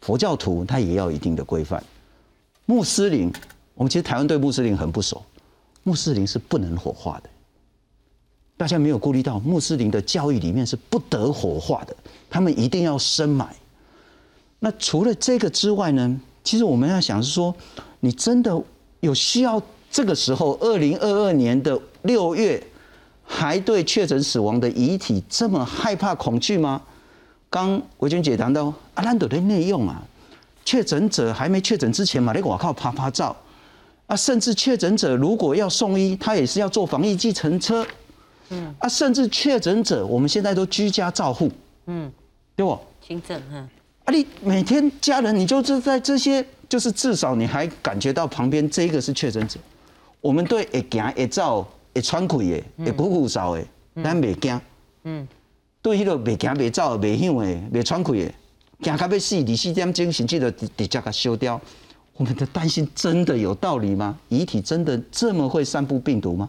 [0.00, 1.82] 佛教徒他也要一定的规范。
[2.66, 3.32] 穆斯林，
[3.74, 5.22] 我们其实台湾对穆斯林很不熟，
[5.84, 7.30] 穆斯林是不能火化的。
[8.56, 11.96] 大家没有顾虑到，穆斯林的教育里面是不得火化的，
[12.30, 13.54] 他们一定要深埋。
[14.60, 16.20] 那除了这个之外呢？
[16.44, 17.54] 其实我们要想是说，
[18.00, 18.62] 你真的
[19.00, 22.62] 有需要这个时候，二零二二年的六月，
[23.24, 26.82] 还对确诊死亡的遗体这么害怕恐惧吗？
[27.48, 30.02] 刚维君姐谈到阿兰朵的内用啊，
[30.66, 33.34] 确诊者还没确诊之前嘛，那个我靠啪啪照
[34.06, 37.86] 啊，甚至确诊者如果要送医，他也是要坐防疫计程车。
[38.50, 41.50] 嗯啊，甚至确诊者，我们现在都居家照护，
[41.86, 42.10] 嗯，
[42.54, 42.78] 对不？
[43.06, 43.68] 轻症，嗯。
[44.04, 49.58] 啊，你每天家人，你就是在这些，就是至少你还感觉到旁边这一个是确诊者。
[50.20, 52.38] 我们对会惊、会走、会喘气
[52.76, 53.64] 的、会呼呼哨的，
[54.02, 54.60] 咱袂惊。
[55.04, 55.26] 嗯。
[55.80, 58.32] 对迄个袂惊、袂走、袂响的、袂喘气的，
[58.82, 61.60] 惊到要死，二四点钟甚至就直接甲烧掉。
[62.16, 64.16] 我们的担心真的有道理吗？
[64.28, 66.48] 遗体真的这么会散布病毒吗？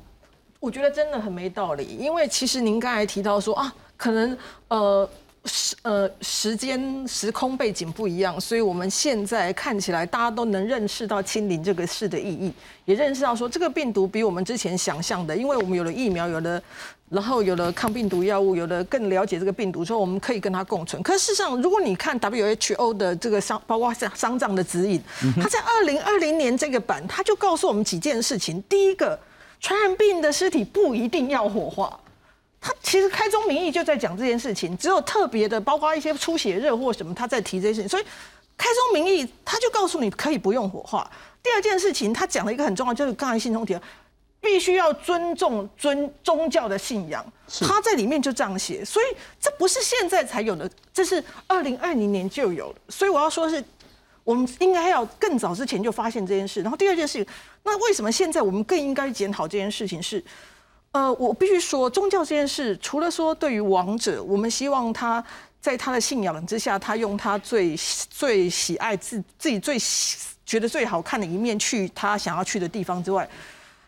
[0.66, 4.36] 我觉得真的很没道理，因为其实您刚才提到说啊，可能
[4.70, 5.08] 呃
[5.46, 12.52] 时呃时间时空背景不一样，所以我们现在看起来大家都能认识到清零这个事的意义，
[12.86, 16.60] 也认识到说这个病毒比我们之前想象的，因为我们有了疫苗，有了
[17.10, 21.00] 然后有了抗病毒药物，有了更了解这个病毒之后，我们可以跟它共存。
[21.04, 25.00] 可事实上，如果你看 WHO 的这个商包括像商账的指引，
[25.40, 29.20] 它在二零二零年这个版，它就告诉我们几件事情，第一个。
[29.60, 32.00] 传染病的尸体不一定要火化，
[32.62, 37.90] 他其实开宗明义就在讲这件事情，只有特别的，包括一些出血热或什么，他在提这件事情。
[37.90, 38.04] 所以
[38.58, 41.10] 开宗明义，他就告诉你可以不用火化。
[41.42, 43.82] 第二件事情，他讲了一个很重要，就是刚才信中提到，
[44.40, 47.26] 必须要尊重尊宗教的信仰。
[47.62, 49.06] 他在里面就这样写，所以
[49.40, 52.76] 这不是现在才有的，这是二零二零年就有了。
[52.90, 53.64] 所以我要说是。
[54.24, 56.60] 我们应该要更早之前就发现这件事。
[56.64, 57.24] 然后第二件事，
[57.66, 60.02] 那为什么现在我们更应该检讨这件事情？
[60.02, 60.24] 是，
[60.92, 65.22] 呃，我必须说，宗教这件事，除了说对于亡者，我们希望他
[65.60, 67.76] 在他的信仰之下，他用他最
[68.10, 69.78] 最喜爱自自己最
[70.46, 73.28] 觉得最好看的一面去他想要去的地方之外，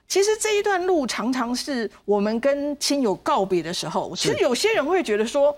[0.07, 4.15] 其实这一段路常常是我们跟亲友告别的时候。
[4.15, 5.55] 其实有些人会觉得说。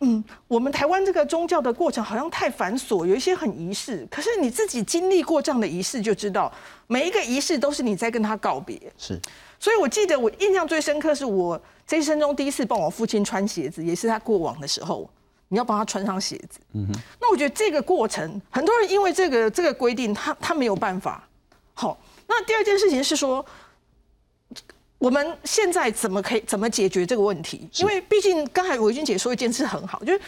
[0.00, 4.06] 嗯，我们台湾这个宗教的过程好像太繁琐，有一些很仪式。
[4.10, 6.52] 可是你自己经历过这样的仪式，就知道
[6.86, 8.80] 每一个仪式都是你在跟他告别。
[8.96, 9.20] 是，
[9.58, 15.08] 所以我记得我印象最深刻是我这一生中第一次帮我父亲穿鞋子，也是他过往的时候，
[15.48, 16.60] 你要帮他穿上鞋子。
[16.74, 17.00] 嗯哼。
[17.20, 21.26] 那我觉得这个过程，很多人因为这个这个规定，他他没有办法。
[21.74, 23.44] 好，那第二件事情是说。
[24.98, 27.68] 我们现在怎么可以怎么解决这个问题？
[27.76, 30.20] 因为毕竟刚才维君姐说一件事很好，就是。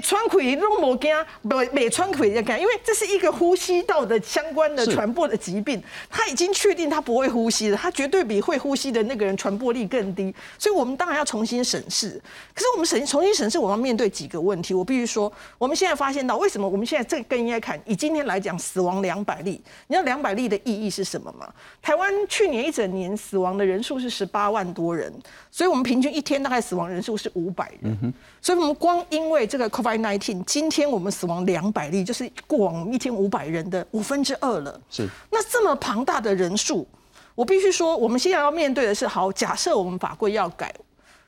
[0.00, 12.10] 穿盔都无惊，不没穿盔在干，因为这是一个呼吸道的相关的传播的疾病，他已经确定他不会呼吸了，他绝对比会呼吸的那个人传播力更低，所以我们当然要重新审视。
[12.54, 14.72] 可是我们审重新审视，我们要面对几个问题。
[14.72, 21.52] 我必须说，我们现在发现到为什么我们现在这更应该看，以今天来讲，死亡两百例，你知道两百例的意义是什么吗？
[21.82, 25.12] 台湾去年一整年死亡的人数是十八万多人，
[25.50, 29.68] 所以我们平均一天大概死亡人数是五百人，所以我们光因为这个。
[29.92, 34.80] Nineteen，今天我们死亡两百例，就是过往一天五百人的五分之二了。
[34.90, 36.86] 是，那这么庞大的人数，
[37.34, 40.74] 我必须说，我们现在要面对的是，好，假设我们法规要改，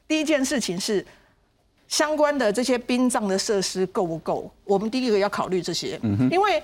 [0.08, 1.04] 第一件事情是
[1.88, 4.50] 相关的这些殡葬的设施够不够？
[4.64, 6.62] 我们第一个要考虑这些，因为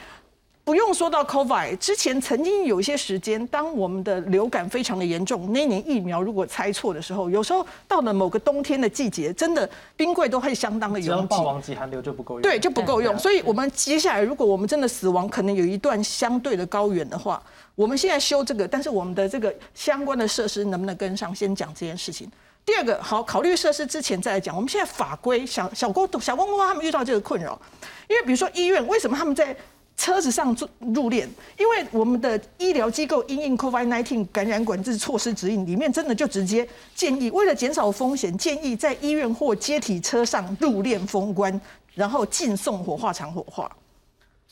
[0.64, 11.40] 不用说到 COVID，之前曾经有一些时间，当我们的流感非常的严重，那年疫苗如果猜错的时候，有时候到了某个冬天的季节，真的冰柜都会相当的拥挤霸。
[11.40, 12.42] 王级寒流就不够用。
[12.42, 13.18] 对，就不够用。
[13.18, 17.42] 所以，我们接下来，如果我们真的死亡可能有一段相对的高原的话，
[17.74, 21.34] 我们现在修这个，但是我们的这个相关的设施能不能跟上？
[21.34, 22.30] 先讲这件事情。
[22.64, 24.54] 第二个，好，考虑设施之前再来讲。
[24.54, 27.60] 我们现在法规，小小公小公公他们遇到这个困扰，
[28.08, 29.56] 因为比如说医院，为什么他们在
[29.96, 31.26] 车子上入入殓？
[31.58, 41.60] 因为我们的医疗机构因应 COVID-19 感染管制措施指引里面，真的就直接建议，为了减少风险，建议在医院或接体车上入殓封棺，
[41.94, 43.70] 然后进送火化场火化。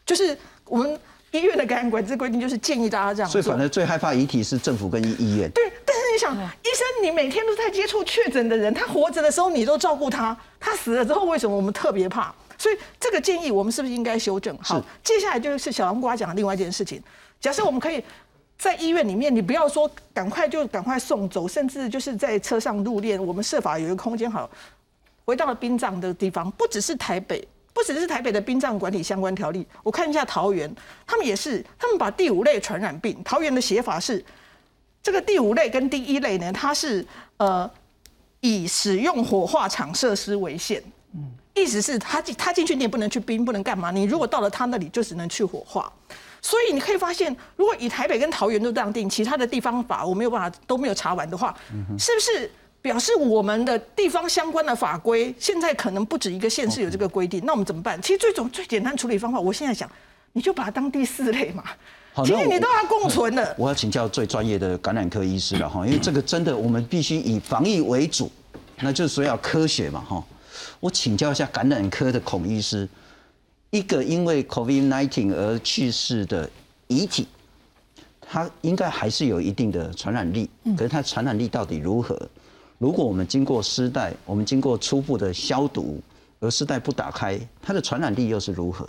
[0.07, 0.99] 就是我们
[1.33, 3.59] 医院的感染管制规定，就是建议大家这样所以反。
[3.59, 5.51] 正最害怕遗体是政府跟医医院。
[5.51, 12.35] 对，但是你想，医生你每天都在接触确诊的人，他活着的时候你都照顾他，他死了之后为什么我们特别怕？
[12.61, 14.55] 所以这个建议我们是不是应该修正？
[14.61, 17.03] 好，接下来就是小黄瓜讲的另外一件事情。
[17.41, 18.05] 假设我们可以
[18.59, 24.49] 在医院里面，你不要说赶快就赶快送走，甚至就是在车上入殓，我们设法有一个空间好。
[25.25, 27.43] 回到了殡葬的地方，不只是台北，
[27.73, 30.71] 不只是台北的殡葬管理相关条例，我看一下桃园，
[31.07, 34.23] 他们也是，他们把第五类传染病，桃园的写法是，
[35.03, 37.07] 这个第五类跟第一类呢，它是
[37.39, 37.71] 呃
[38.41, 40.83] 以使用火化场设施为限，
[41.55, 45.93] 意思是他进他进去你也不能去冰，不能干嘛，你如果到了他那里就只能去火化。
[46.43, 51.55] 所以你可以发现，如果以台北跟桃园都这样定，其他的地方法我没有办法都没有查完的话，
[51.99, 57.43] 是不是表示我们的地方相关的法规现在可能不止一个县市有这个规定？
[57.45, 58.01] 那我们怎么办？
[58.01, 59.87] 其实最总最简单处理方法，我现在想，
[60.33, 63.55] 你就把它当第四类嘛，其好那我实你都要共存的。
[63.59, 68.33] 我要请教最专业的感染科医师了哈，因为这个真的我们必须以防疫为主，
[68.81, 70.25] 那就是说要科学嘛哈。
[70.81, 72.89] 我请教一下感染科的孔医师，
[73.71, 76.49] 一个因为 COVID-19 而去世的
[76.89, 77.29] 遗体，
[78.21, 82.19] 它应该还是有一定的传染力，可是它传染力到底如何？
[82.79, 86.01] 如果我们经过尸袋，我们经过初步的消毒，
[86.41, 88.89] 而尸袋不打开，它的传染力又是如何？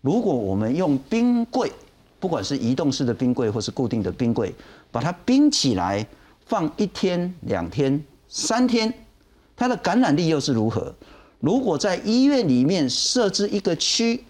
[0.00, 1.70] 如果我们用冰柜，
[2.18, 4.54] 不管是移动式的冰柜或是固定的冰柜，
[4.90, 6.06] 把它冰起来，
[6.46, 8.90] 放一天、两天、三天，
[9.54, 10.94] 它的感染力又是如何？
[11.40, 14.24] 如果在医院里面设置一个区，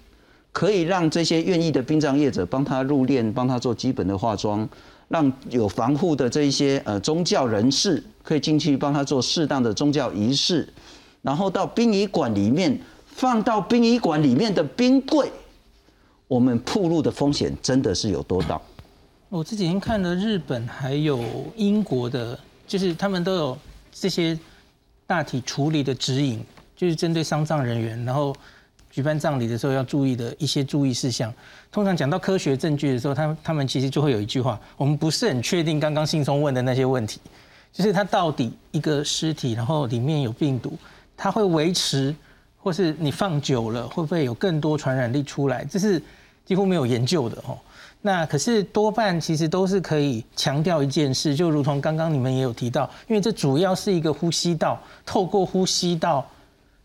[0.52, 4.68] 可以让这些愿意的殡葬业者帮他入殓，帮他做基本的化妆，
[5.08, 10.68] 让有防护的这一些呃宗教人士可以进去帮他做适当的宗教仪式，
[11.22, 15.30] 然后到殡仪馆里面放到殡仪馆里面的冰柜，
[16.26, 18.60] 我们铺路的风险真的是有多大？
[19.30, 21.22] 我这几天看了日本还有
[21.56, 23.58] 英国的，就是他们都有
[23.92, 24.38] 这些
[25.06, 26.42] 大体处理的指引，
[26.78, 28.32] 就是针对丧葬人员，然后
[28.88, 31.34] 举办葬礼的时候要注意的一些注意事项。
[31.72, 37.20] 通常讲到科学证据的时候，他他们其实就会有一句话：我们不是很确定刚刚信松问的那些问题，
[37.72, 40.78] 就是它到底一个尸体，然后里面有病毒，
[41.16, 42.14] 它会维持，
[42.62, 45.64] 或是你放久了会不会有更多传染力出来？
[45.64, 46.00] 这是
[46.46, 47.58] 几乎没有研究的哦。
[48.00, 56.24] 那可是多半其实都是可以强调一件事，就如同刚刚你们也有提到，因为这主要是一个呼吸道透过呼吸道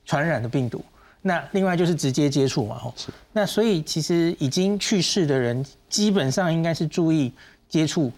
[0.05, 0.83] 传染的病毒。
[1.21, 2.93] 那另外就是直接接触嘛，吼。
[3.31, 7.31] 那所以其实已经去世的人，基本上应该是注意
[7.69, 8.11] 接触，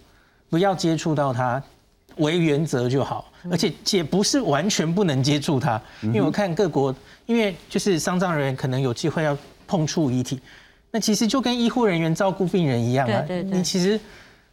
[0.50, 1.62] 不要接触到他
[2.16, 6.92] 为原则就好，而且也不是完全不能接触它，因为我看各国，
[7.26, 9.36] 因为就是丧葬人员可能有机会要
[9.68, 10.40] 碰触遗体，
[10.90, 13.58] 那其实就跟医护人员照顾病人一样啊，对对对。
[13.58, 14.00] 你其实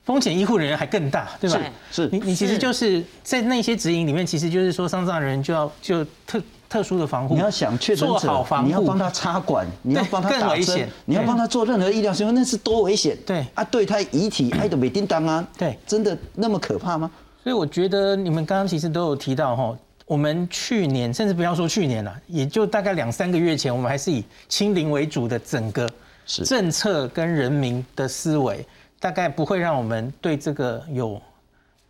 [0.03, 1.59] 风险医护人员还更大，对吧？
[1.91, 2.07] 是。
[2.11, 6.39] 你你其实就是在那些指引里面，其实就是说丧葬人就要就特
[6.73, 13.15] 特殊的防护，你要想确诊做好者，你要帮他插管，你要帮他打针，你要帮他做任何医疗行为，那是多危险！
[13.27, 13.45] 对。
[13.53, 15.77] 啊，对他遗体爱的没叮当啊，对。
[15.85, 17.11] 真的那么可怕吗？
[17.43, 25.87] 所以我觉得你们刚刚其实都有提到哈，我们去年甚至不要说去年了，也就大概两三个月前，我们还是以清零为主的整个
[26.25, 28.65] 政策跟人民的思维，
[28.99, 31.21] 大概不会让我们对这个有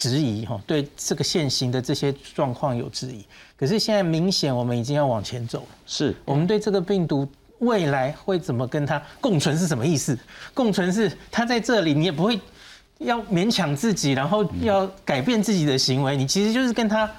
[0.10, 3.24] 质疑哈，对这个现行的这些状况有质疑。
[3.56, 7.26] 可是现在明显我们已经要往前走了，是我们对这个病毒
[7.60, 10.18] 未来会怎么跟它共存是什么意思？
[10.54, 12.38] 共存是它在这里，你也不会
[12.98, 17.10] 要勉强自己，然后要改变自己的行为，你其实就是跟它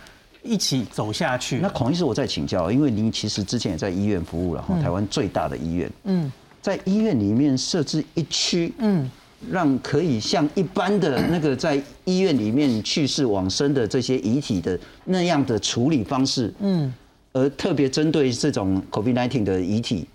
[0.42, 1.61] 一起走下去。
[1.61, 9.11] 那孔医师，我再请教，因为您其实之前也在医院服务了哈，台湾最大的医院，嗯在医院里面设置一区，嗯，
[9.50, 16.92] 让可以像一般的那个在医院里面去世往生的这些遗体的那样的处理方式，嗯，
[17.33, 20.07] 而特别针对这种 COVID-19 的遗体，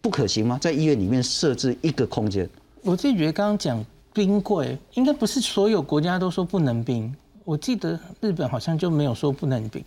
[0.00, 0.58] 不可行吗？
[0.60, 2.48] 在医院里面设置一个空间，
[2.82, 7.14] 我自己觉得刚刚讲冰柜，应该不是所有国家都说不能冰。
[7.44, 9.82] 我记得日本好像就没有说不能冰，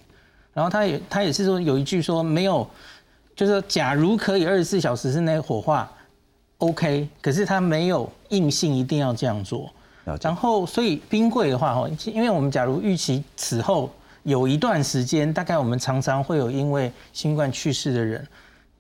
[0.53, 2.67] 然后他也他也是说有一句说没有，
[3.35, 5.91] 就是说假如可以二十四小时之内火化
[6.61, 9.69] ，OK，可是他没有硬性一定要这样做。
[10.21, 13.91] 然后所以冰柜的话哈，因为我们假如预期此后
[14.23, 18.27] 有一段时间，大概我们常常会有因为新冠去世的人。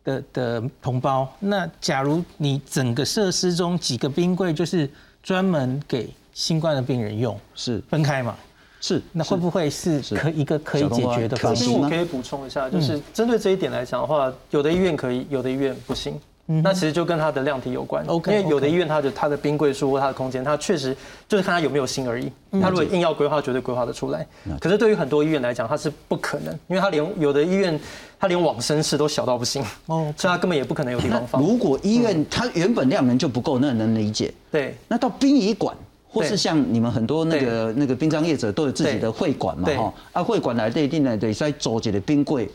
[0.03, 4.89] 的的同胞，那假如你整个设施中几个冰柜就是
[5.21, 8.35] 专门给新冠的病人用，是分开嘛？
[8.79, 11.65] 是，那会不会是是可一个可以解决的方式？
[11.65, 16.19] 其实我可以补充一下，就是针对这一点来讲的话，有的医院可以，有的医院不行。
[16.45, 18.05] 那其实就跟它的量体有关。
[18.07, 20.95] OK，因为有的医院它的它的冰柜数或它的空间，它确实
[21.27, 22.31] 就是看它有没有心而已。
[22.61, 24.25] 它如果硬要规划，绝对规划得出来。
[24.59, 27.79] 可是对于很多医院来讲，它是不可能，因为它连有的医院
[28.19, 31.41] 它连往生室都小到不行，哦所以它根本也不可能有地方放。
[31.41, 34.33] 如果医院它原本量能就不够，那能理解。
[34.51, 35.73] 对那到殡仪馆，
[36.09, 42.49] 或是像你们很多那个那个殡葬业者都有自己的会馆嘛，对哈，啊会馆来对定来对，在做一个冰柜，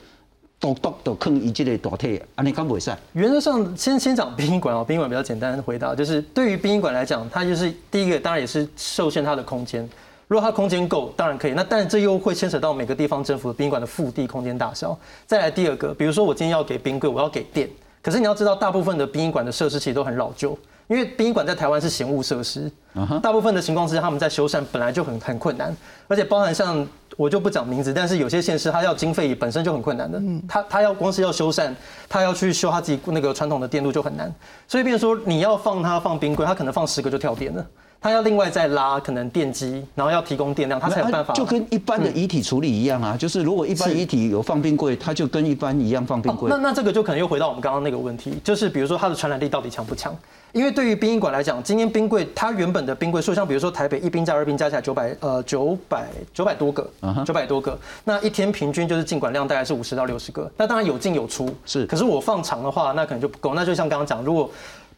[0.59, 2.90] 独独都坑一这个大体，安尼敢袂使？
[3.12, 9.88] 原则上，先先讲殡仪馆哦，殡仪馆比较简单的回答，就是对于殡仪馆来讲，它就是第一个，当然也是受限它的空间。
[10.29, 11.53] 如果它空间够，当然可以。
[11.53, 14.99] 那但这又会牵扯到每个地方政府的殡仪馆的腹地空间大小。
[15.27, 17.69] 再来第二个，比如说我今天要给冰柜，我要给电，
[18.03, 22.70] 可是你要知道，大部分的殡仪馆的设施其实都很老旧，因为殡仪馆在台湾是闲物设施，
[23.22, 31.75] 大部分的情况之下，他们在修缮本来就很很困难，而且包含像我就不讲名字，但是有些县市它要经费本身就很困难的，他他要光是要修缮，
[32.09, 34.33] 他要去修他自己那个传统的电路就很难，
[34.68, 37.66] 所以变成说你要放它放冰柜，它可能放十个就跳电了。
[38.00, 41.35] 他要另外再拉可能电机，然后要提供电量，他才有办法。
[41.35, 46.68] 就跟一般的遗体处理一样啊，就是如果一般是遗体有放冰柜，它就跟一般一样放冰柜哦那。
[46.68, 50.16] 那这个就可能又回到我们刚刚那个问题，就是比如说它的传染力到底强不强？
[50.52, 56.88] 因为对于殡仪馆来讲，今天冰柜它原本的冰柜数，像比如说台北一冰加二冰加起来九百呃九百九百多个
[57.26, 63.52] 九百多个，那一天平均就是进馆量大概是五十到六十个，那当然有进有出，是可是我放长的话，那可能就不够。
[63.52, 64.50] 那就像刚刚讲，如果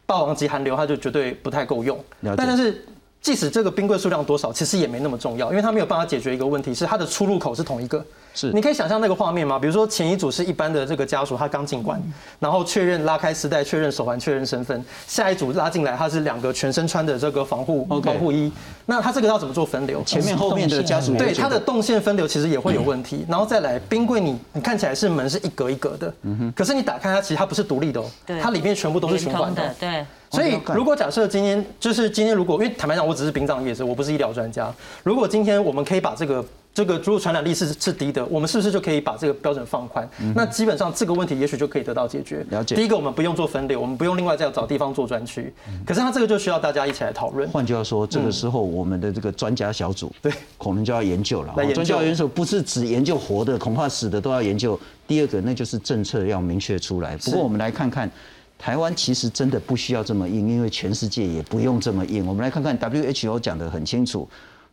[0.09, 2.03] 霸王级寒流，它就绝对不太够用。
[2.35, 2.83] 但是。
[3.21, 8.03] 即使这个冰柜数量多少，其实也没那么重要，因为它没有办法解决一个问题，是它的出入口是同一个。
[8.35, 9.57] 是你可以想象那个画面吗？
[9.57, 11.99] 比如说前一组是一般的这个家属，他刚进馆，
[12.39, 14.85] 然后确认拉开丝带，确认手环，确认身份。
[15.07, 18.49] 下一组拉进来，他是两个全身穿的这个防护防护衣。
[18.85, 20.03] 那他这个要怎么做分流？
[20.05, 26.13] 前面后面的家属对它的动线分流其实也会有问题，然后再来冰柜你你看起来是门是一格一格的，
[26.55, 28.05] 可是你打开它其实它不是独立的哦，
[28.41, 29.65] 它里面全部都是循环的哦。
[29.79, 36.45] 对，所以如果假设今天就是今天如果因为坦白讲我只是殡葬业者，我不是医疗专家，如果今天我们可以把这个。
[36.71, 40.07] 这个如果传染力是是低的，我们是不是就可以把这个标准放宽？
[40.35, 42.45] 那基本上这个问题也许就可以得到解决。
[42.51, 45.51] 了解第一个，我们不用做分流，我们不用另外再找地方做专区。
[45.85, 47.49] 可是它这个就需要大家一起来讨论。
[47.49, 51.53] 换句话说，这个时候我们的这个专家小组，对，可能就要研究了。
[51.57, 54.79] 来研究专家研究不是只研究活的，恐怕死的都要研究。
[55.07, 57.17] 第二个，那就是政策要明确出来。
[57.17, 58.09] 不过我们来看看，
[58.59, 62.27] 台湾其实真的不需要这么硬，因为全世界也不用这么硬。
[62.27, 64.27] 我们来看看 WHO 讲得很清楚。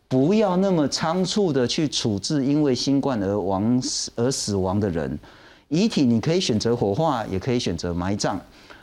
[0.09, 3.81] 不要那么仓促的去处置因为新冠而亡
[4.15, 5.17] 而死亡的人，
[5.69, 8.39] 遗体你可以选择火化，也可以选择埋葬。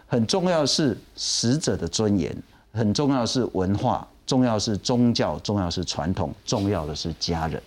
[0.06, 2.34] 很重要的是死者的尊严，
[2.72, 7.62] 很重要的是文化，重要的是宗教，重要的是传统，重要的是家人。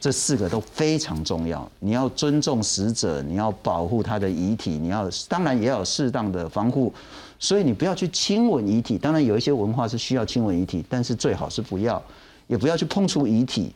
[0.00, 1.68] 这四个都非常重要。
[1.80, 6.92] 你要尊重死者，你要保护他的遗体，你要当然也要适当的防护。
[7.40, 8.98] 所以你不要去亲吻遗体。
[8.98, 12.02] 当然有一些文化是需要亲吻遗体，但是最好是不要，
[12.46, 13.72] 也不要去碰触遗体。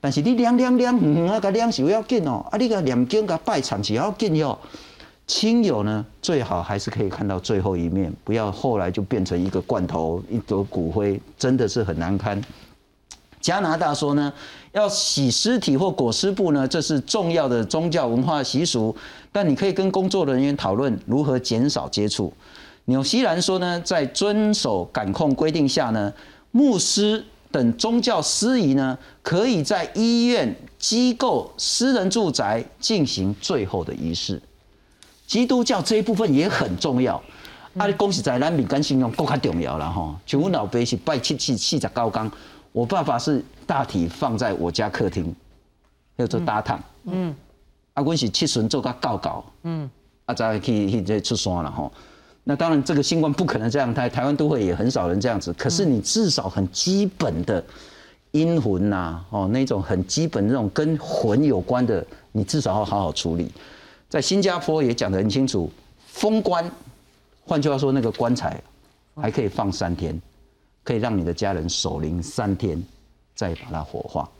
[0.00, 4.58] 但是你亮亮亮，嗯啊，个亮是要紧哦，啊，你个念经个拜场是要紧哟。
[5.26, 12.40] 亲友呢，最好还是可以看到最后一面，不要后来就变成一个罐头、一朵骨灰，真的是很难堪。
[13.46, 14.32] 加拿大说呢，
[14.72, 18.92] 要洗尸体或裹尸布呢，这是重要的宗教文化习俗，
[19.30, 22.32] 但你可以跟工作人员讨论如何减少接触。
[22.86, 26.12] 纽西兰说呢，在遵守感控规定下呢，
[26.50, 34.42] 牧师等宗教司仪呢，可以在医院、机构、私人住宅进行最后的仪式。
[35.24, 37.22] 基督教这一部分也很重要。
[37.76, 40.18] 啊，你恭喜在咱民间信仰更较重要了哈。
[40.26, 42.28] 像我老爸是拜七七四十高岗，
[42.76, 45.34] 我爸爸是大体放在我家客厅，
[46.18, 46.78] 叫做搭趟。
[47.04, 47.34] 嗯。
[47.94, 49.42] 啊，阮是七旬做甲教教。
[49.62, 49.88] 嗯。
[50.26, 51.90] 啊，再去去这出山了哈。
[52.44, 55.50] 那当然，这个新冠不可能这样，台台湾都会也很少人这样子。
[55.54, 57.64] 可是你至少很基本的
[58.32, 63.50] 阴魂呐，哦，那种很基本那种跟魂有关的，你至少要好好处理。
[64.06, 65.72] 在新加坡也讲得很清楚，
[66.08, 66.70] 封棺，
[67.46, 68.62] 换句话说，那个棺材
[69.14, 70.20] 还可以放三天，
[70.86, 72.80] 可以让你的家人守灵三天，
[73.34, 74.30] 再把它火化。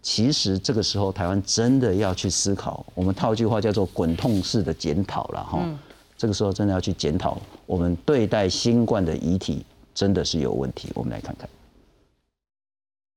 [0.00, 5.62] 其实这个时候，台湾真的要去思考，我们套一句话叫做“滚痛式的检讨”了哈。
[6.16, 9.64] 这个时候真的要去检讨，我们对待新冠的遗体
[9.94, 10.90] 真的是有问题。
[10.94, 11.46] 我们来看看。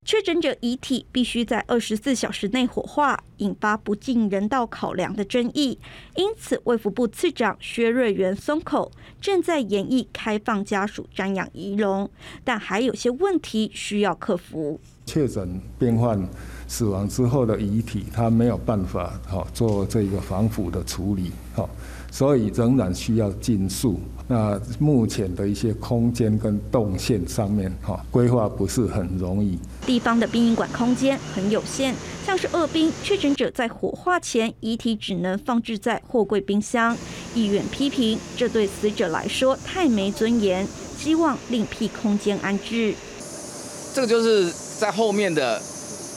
[0.06, 5.80] 确诊者遗体必须在二十四小时内火化，引发不尽人道考量的争议。
[6.16, 12.08] 因此，卫福部次长薛瑞元松口，正在研议开放家属瞻仰遗容，
[12.44, 14.80] 但还有些问题需要克服。
[15.08, 16.24] 确诊病患
[16.68, 21.68] 死亡之后的遗体，他没有办法哈做这个防腐的处理哈。
[22.16, 24.00] 所以仍然需要尽速。
[24.26, 29.60] 那目前的一些空间跟动线上面，哈，规划不是很容易。
[29.86, 31.94] 地方的殡仪馆空间很有限，
[32.26, 36.96] 像是二殡确诊者在火化前，遗体只能放置在货柜冰箱。
[37.34, 40.66] 医院批评这对死者来说太没尊严，
[40.98, 42.96] 希望另辟空间安置。
[43.94, 44.50] 这个就是
[44.80, 45.62] 在后面的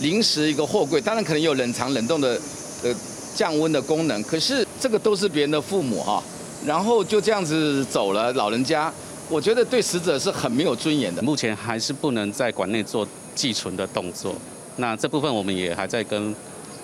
[0.00, 2.40] 临时一个货柜，当然可能有冷藏冷冻的
[2.84, 2.94] 呃
[3.38, 4.66] 降温的功能，可是。
[4.80, 6.22] 这个都是别人的父母哈，
[6.64, 8.92] 然后就这样子走了，老人家，
[9.28, 11.20] 我觉得对死者是很没有尊严的。
[11.20, 14.32] 目前还是不能在馆内做寄存的动作，
[14.76, 16.32] 那这部分我们也还在跟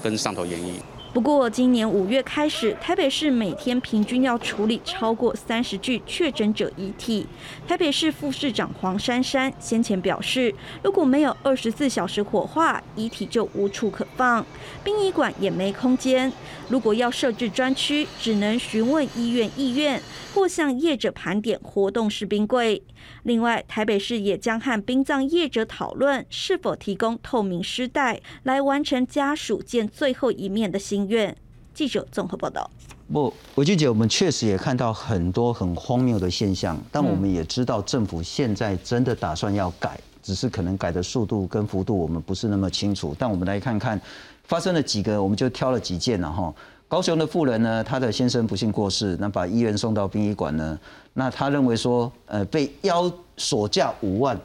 [0.02, 0.80] 跟上头研议。
[1.14, 7.24] 不过，今年五月开始，台北市每天平均要处理超过三十具确诊者遗体。
[7.68, 10.52] 台北市副市长黄珊珊先前表示，
[10.82, 14.44] 如果没有二十四小时火化，遗体就无处可放，
[14.82, 16.32] 殡仪馆也没空间。
[16.68, 20.00] 如果要设置专区，只能询问医院意愿，
[20.34, 22.82] 或向业者盘点活动式冰柜。
[23.24, 31.36] 另外，台北市也将和殡葬业者讨论是否提供透明尸袋，来完成家属见最后一面的心愿。
[31.74, 32.70] 记者综合报道。
[33.12, 43.14] 不，韦俊姐，我们确实也看到很多很荒谬的现象，但我们也知道政府现在真的打算要改，只是可能改的速度跟幅度我们不是那么清楚。
[43.18, 44.00] 但我们来看看
[44.44, 46.52] 发生了几个，我们就挑了几件了哈。
[46.86, 50.78] 高雄的妇人呢，她的先生不幸过世，那把医院送到殡仪馆呢，
[51.14, 54.38] 那他认为说，呃，被要索价五万，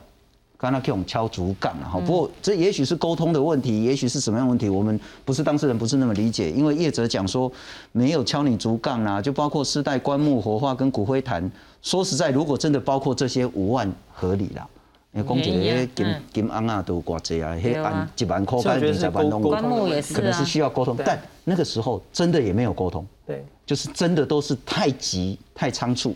[0.58, 2.00] 刚刚给我们敲竹杠了哈。
[2.00, 6.50] 不过这也许是沟通的问题，也许是什么样问题，我们不是当事人，不是那么理解。
[6.50, 7.52] 因为业者讲说
[7.92, 11.52] 没有敲你竹杠啊，就包括尸袋、棺木、火化跟骨灰坛。
[11.82, 14.68] 说实在，如果真的包括这些五万，合理了。
[15.12, 26.16] 因为公姐的金金安啊都挂济啊，迄按一万块跟二十万弄，可能是需要沟通，但那个时候真的也没有沟通，对，就是真的都是太急太仓促，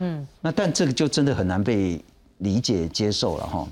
[0.00, 2.02] 嗯，那但这个就真的很难被
[2.38, 3.68] 理解接受了哈，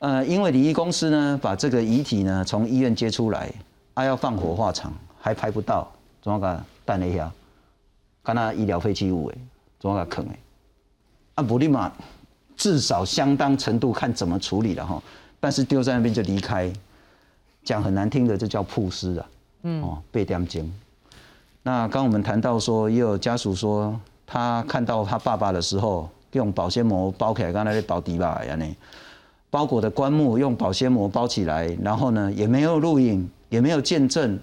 [0.00, 3.50] 呃，因为礼仪公司呢把这个遗体呢从医院接出来，
[3.94, 5.90] 啊要放火化场还排不到，
[6.22, 7.32] 怎么个等一下，
[8.22, 9.38] 干那医疗废弃物诶，
[9.80, 10.38] 怎么个坑诶，
[11.36, 11.90] 啊不立马。
[12.56, 15.02] 至少相当程度看怎么处理了哈，
[15.40, 16.72] 但是丢在那边就离开，
[17.64, 19.26] 讲很难听的，这叫曝尸啊，
[19.62, 20.72] 嗯，哦，被点睛。
[21.62, 28.66] 那刚我们谈到说，也有家属说，他看到他爸爸的时候，用保鲜膜包起来，刚才在保底吧，呀呢，
[29.50, 34.38] 包裹的棺木用保鲜膜包起来，然后呢，也没有录影，也没有见证，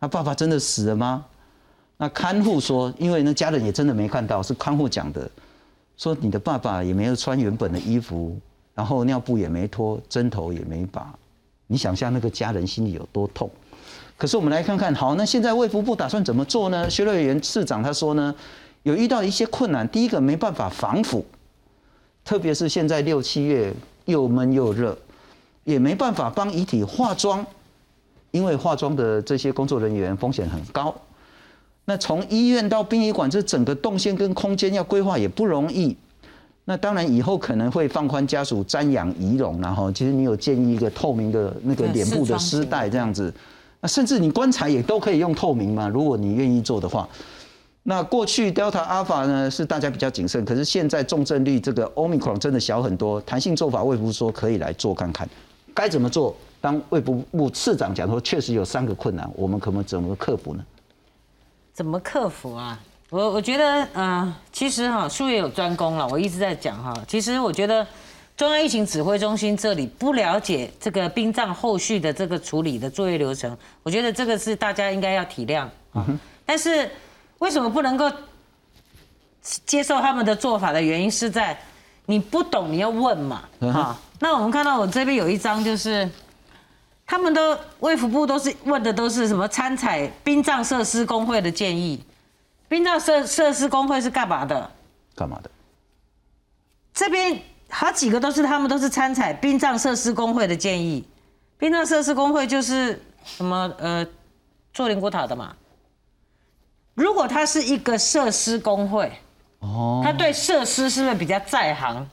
[0.00, 1.24] 他爸爸真的死了吗？
[1.96, 5.30] 那看护说，因为那家人也真的没看到，是看护讲的。
[6.02, 8.36] 说你的爸爸也没有穿原本的衣服，
[8.74, 11.14] 然后尿布也没脱，针头也没拔，
[11.68, 13.48] 你想象那个家人心里有多痛？
[14.18, 16.90] 可是我们来看看，好，那现在卫福部打算怎么做呢？
[16.90, 18.34] 薛瑞元市长他说呢，
[18.82, 21.24] 有遇到一些困难，第一个没办法防腐，
[22.24, 23.72] 特别是现在六七月
[24.06, 24.98] 又闷又热，
[25.62, 27.46] 也没办法帮遗体化妆，
[28.32, 30.92] 因为化妆的这些工作人员风险很高。
[31.84, 35.96] 那从医院到殡仪馆，这整个动线跟空间要规划也不容易。
[36.64, 43.34] 那当然以后可能会放宽家属瞻仰仪容，然后其实你有建议一个透明的那个脸部的丝带这样子。
[43.80, 47.08] 那甚至你棺材也都可以用透明嘛，如果你愿意做的话。
[47.82, 55.28] 那过去 Delta Alpha 呢是大家比较谨慎，可是现在重症率这个 Omicron 真的小很多，弹性做法，卫福说可以来做看看，
[55.74, 56.32] 该怎么做？
[56.60, 60.64] 当卫福部次长讲说，确实有三个困难，我们可能怎么克服呢？
[61.72, 62.78] 怎么克服啊？
[63.08, 66.06] 我我觉得，嗯，其实哈，术业有专攻了。
[66.08, 67.86] 我一直在讲哈，其实我觉得
[68.36, 76.06] 中央疫情指挥中心这里不了解这个殡葬后续的这个处理的作业流程，我觉得这个是大家应该要体谅啊。
[76.46, 76.90] 但是
[77.38, 78.10] 为什么不能够
[79.66, 81.58] 接受他们的做法的原因是在
[82.06, 83.96] 你不懂你要问嘛，哈。
[84.20, 86.08] 那我们看到我这边有一张就是。
[87.06, 92.02] 他们都卫福部都是问的都是什么参采殡葬设施工会的建议，
[92.68, 94.70] 殡葬设设施工会是干嘛的？
[95.14, 95.50] 干嘛的？
[96.94, 101.06] 这边好几个都是他们都是参采殡葬设施工会的建议，
[101.58, 104.06] 殡葬设施工会就是什么呃
[104.72, 105.54] 做灵骨塔的嘛。
[106.94, 109.10] 如果他是一个设施工会，
[109.60, 112.08] 哦，他对设施是不是比较在行？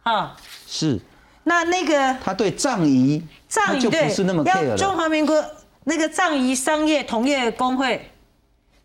[0.00, 0.36] 哈，
[0.66, 1.00] 是
[1.48, 4.96] 那那个他对葬仪，他就对不是那么要中了。
[4.96, 5.42] 华民国
[5.84, 8.10] 那个葬仪商业同业工会，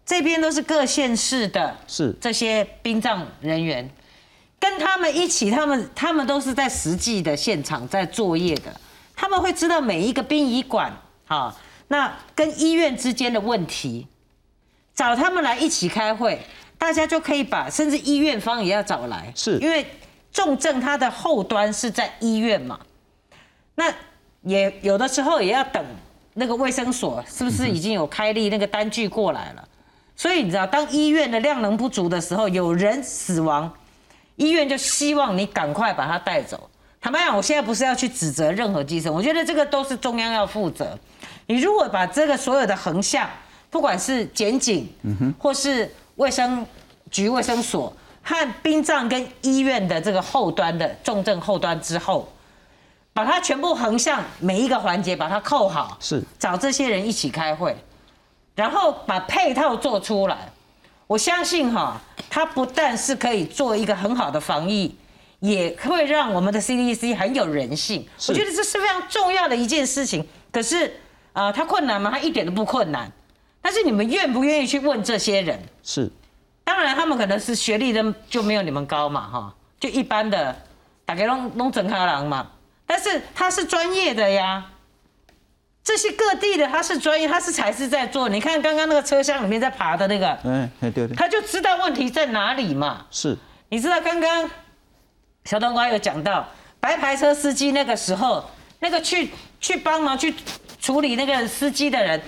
[0.05, 2.16] 这边都是各县市的是。
[2.22, 3.89] 这些殡葬人员，
[4.59, 8.74] 跟他们一起，他们他们都是在实际的现场在作业的，
[9.14, 10.93] 他们会知道每一个殡仪馆
[11.28, 11.53] 啊，
[11.89, 14.07] 那跟医院之间的问题，
[14.95, 16.41] 找他们来一起开会，
[16.78, 19.57] 大家就可以把，甚至医院方也要找来，是。
[19.59, 19.86] 因为
[20.34, 22.80] 重症它的后端是在医院嘛，
[23.76, 23.86] 那
[24.42, 25.86] 也有的时候也要等
[26.34, 29.66] 那个卫生所是不是已经有开立那个单据过来了，
[30.16, 33.72] 所以你知道，当医院的量能不足的时候，有人死亡，
[34.36, 36.70] 医院就希望你赶快把他带走。
[37.00, 40.98] 坦白讲，我现在不是要去指责任何基层，我觉得这个都是中央要负责。
[41.46, 43.30] 你如果把这个所有的横向，
[43.70, 44.90] 不管是检警，
[45.38, 46.66] 或是卫生
[47.12, 52.28] 局卫生所和殡葬跟医院的这个后端的重症后端之后，
[53.14, 57.76] 把它全部横向每一个环节把它扣好，是找这些人一起开会，
[58.56, 60.50] 然后把配套做出来。
[61.06, 64.96] 我相信哈，它不但是可以做一个很好的防疫，
[65.42, 68.08] 也会让我们的 CDC 很有人性。
[68.30, 70.26] 我觉得这是非常重要的一件事情。
[70.50, 70.88] 可是
[71.34, 72.10] 啊、呃它困难吗？
[72.10, 73.12] 它一点都不困难。
[73.62, 75.62] 但是你们愿不愿意去问这些人？
[75.84, 76.10] 是
[76.64, 80.55] 当然，他们可能是学历的就没有你们高嘛，哈，就一般的，
[81.05, 82.47] 大概弄弄整开郎嘛。
[82.86, 84.66] 但是他是专业的呀，
[85.84, 88.30] 这些各地的他是专业，他是才是在做。
[88.30, 93.05] 你看刚刚那个车厢里面在爬的那个，哎，哎对对，他就知道问题在哪里嘛。
[93.09, 93.38] 是
[93.70, 94.49] 你知道刚刚
[95.45, 96.47] 小冬瓜有讲到
[96.80, 98.49] 白牌车司机那个时候，
[98.80, 100.34] 那个去去帮忙去
[100.80, 102.22] 处理那个司机的人，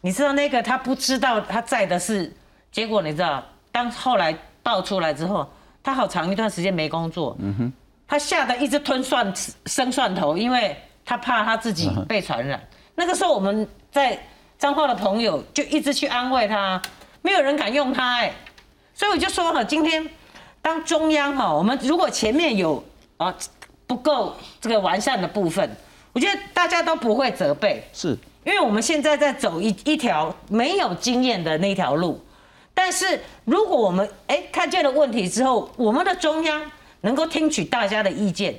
[0.00, 2.32] 你知道那个他不知道他在的是，
[2.72, 3.44] 结果你知道，
[3.78, 5.48] 当后来爆出来之后，
[5.84, 7.72] 他好长一段时间没工作，嗯哼，
[8.08, 9.32] 他吓得一直吞蒜
[9.66, 12.60] 生蒜头，因为他怕他自己被传染。
[12.96, 14.18] 那个时候我们在
[14.58, 16.82] 彰化的朋友就一直去安慰他，
[17.22, 18.32] 没有人敢用他哎、
[18.94, 20.04] 所以我就说哈，今天
[20.60, 22.82] 当中央哈，我们如果前面有
[23.16, 23.32] 啊
[23.86, 25.70] 不够这个完善的部分，
[26.12, 32.20] 我觉得大家都不会责备，是，因为我们现在在走一一条没有经验的那条路。
[32.80, 36.62] 但是如果我们哎看见了问题之后，我们的中央
[37.00, 38.54] 能够听取大家的意见，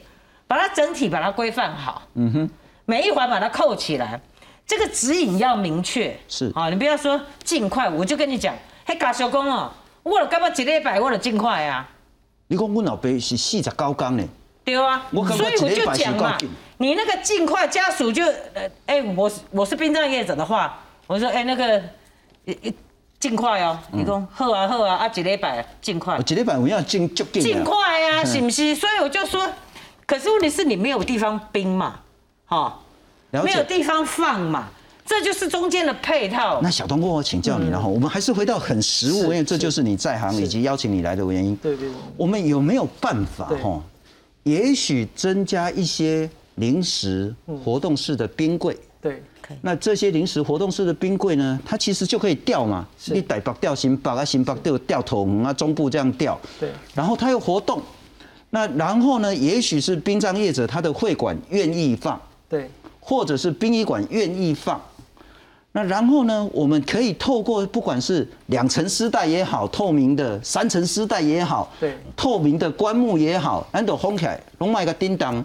[0.45, 2.49] 把它整体把它规范好，嗯哼，
[2.84, 4.20] 每一环把它扣起来，
[4.67, 6.13] 这个指引要明确。
[6.28, 8.53] 是啊，你不要说尽快，我就跟你讲，
[8.86, 9.72] 嘿，搞小工哦，
[10.03, 11.89] 我了干嘛一礼拜，我了尽快啊。
[12.47, 14.24] 你讲我老爸是四十九工呢，
[14.65, 16.38] 对啊，我所以我就讲嘛，
[16.78, 21.82] 你那个尽快家属就呃，哎、我是我是殡葬业者的话，我说哎、那个
[23.20, 28.74] 尽快哦，你讲好啊好啊，啊一礼拜尽快我，一礼拜有影真足紧尽啊，快啊，是不是？
[28.74, 29.45] 所以我就说，
[30.05, 31.99] 可是问题是你没有地方冰嘛，
[32.45, 32.80] 哈、
[33.32, 33.63] 了没有。
[33.63, 34.70] 地方放嘛，
[35.05, 36.61] 这就是中间的配套。
[36.61, 41.53] 那小东哥，我请教你了哈，我们还是回到很实务，因为这就是你在行以及邀请你来的原因。
[41.57, 43.82] 对对对，我们有没有办法对哈？
[44.43, 48.78] 也许增加一些临时活动式的冰柜。
[49.01, 49.22] 对，
[49.62, 56.39] 那这些临时活动式的冰柜呢，它其实就可以调嘛，是你台北调新北啊，新北调调头园啊，中部这样调。
[56.60, 57.82] 对然后它又活动，
[58.52, 62.70] 那然后呢，也许是殡葬业者他的会馆愿意放，对，
[63.00, 64.80] 或者是殡仪馆愿意放。
[65.72, 75.43] 那然后呢，我们可以透过不管是两层丝带也好，透明的三层丝带也好，对透明的棺木也好，安都封起来，拢卖个叮当。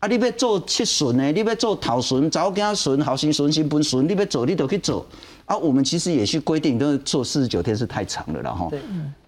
[0.00, 5.04] 啊，你要做七巡呢，你要做头巡、早囝巡、后生巡、新婚巡，你要做你都去做。
[5.44, 8.68] 啊，我们其实也去规定，都是做四十九天是太长了啦哈。
[8.70, 8.80] 对，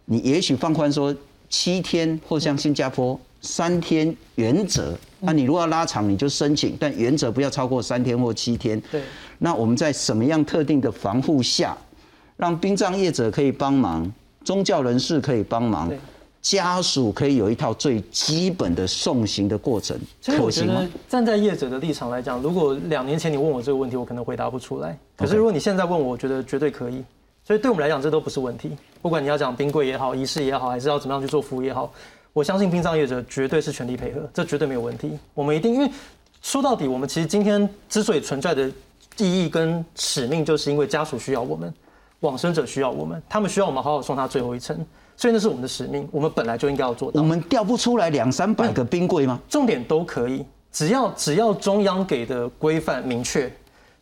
[0.04, 1.14] 你也许放宽说
[1.48, 4.96] 七天，或像新加坡三天原则。
[5.18, 8.80] 那你如果要拉长，你就申请，但原则不要超过三天或七天。
[8.92, 9.02] 对，
[9.38, 11.76] 那我们在什么样特定的防护下，
[12.36, 14.10] 让殡葬业者可以帮忙，
[14.44, 15.98] 宗教人士可以帮忙对，
[16.42, 20.88] 家属可以有一套最基本的送行的过程，可行吗得？
[21.08, 24.98] 站在业者的立场来讲，如果两年前你问我这个问题，我可能回答不出来。
[25.16, 27.04] 可是如果你现在问我，我觉得绝对可以。
[27.44, 28.70] 所以对我们来讲，这都不是问题。
[29.02, 31.92] 不管你要讲冰柜也好，仪式也好，还是要怎么样去做服务也好，
[32.32, 35.18] 我相信殡葬业者绝对是全力配合，这绝对没有问题。
[35.34, 35.90] 我们一定，因为
[36.40, 38.70] 说到底，我们其实今天之所以存在的
[39.18, 41.72] 意义跟使命，就是因为家属需要我们。
[42.20, 44.76] 往生者需要我们，他们需要我们好好送他最后一程，
[45.20, 47.20] 所以那是我们的使命，我们本来就应该要做到。
[47.20, 49.38] 我们调不出来两三百个冰柜吗？
[49.50, 50.42] 重点都可以，
[50.72, 53.52] 只要只要中央给的规范明确，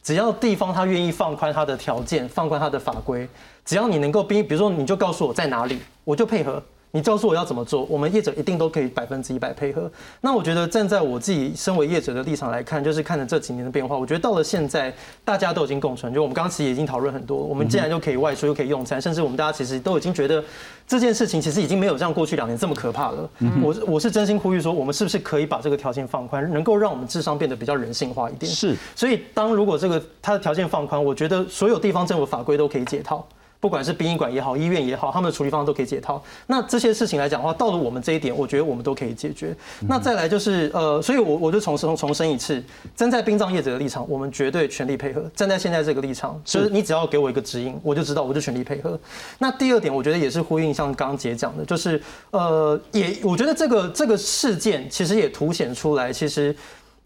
[0.01, 3.29] 只要地方他愿意放宽他的条件，放宽他的法规，
[3.65, 6.63] 只要你能够冰，比如说你就告诉我在哪里，我就配合。
[6.91, 9.91] 你告诉我要怎么做，我们业者一定都可以百分之一百配合。
[10.23, 14.93] 那我觉得站在我自己身为业者的立场来看，就是看着这几年的变化，我觉得到了现在，
[15.25, 16.13] 大家都已经共存。
[16.15, 20.43] 就我们刚刚其实已经讨论很多，我们既然就可以外出又可以用餐，甚至我们大家其实都已经觉得
[20.87, 23.29] 这件事情其实已经没有像过去两年这么可怕了。
[23.63, 28.51] 我我是真心呼吁说，我们是不是可以把这个条件放宽，能够让我们智商变得比较人性化一点？
[28.51, 28.75] 是。
[28.97, 33.27] 所以当如果这个它的条件放宽，我觉得所有地方政府法规都可以解套。
[33.61, 36.23] 不管是殡仪馆也好，医院也好，他们的处理方式都可以解套。
[36.47, 39.55] 那这些事情来讲的话，到了我们这一点，我觉得我们都可以解决。
[39.89, 42.63] 那再来就是呃，所以我我就重申重申一次，
[42.95, 45.25] 站在殡葬业者的立场，我们绝对全力配合。
[45.35, 48.99] 站在现在这个立场，就是你只要给我一个指引，我就知道，我就全力配合。
[49.39, 52.01] 那第二点，我觉得也是呼应像刚刚姐讲的，就是
[52.31, 56.55] 呃，也我觉得这个这个事件其实也凸显出来，其实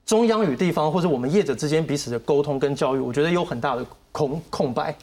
[0.04, 4.94] 中央与地方或者我们业者之间彼此的沟通跟教育，我觉得有很大的空空白。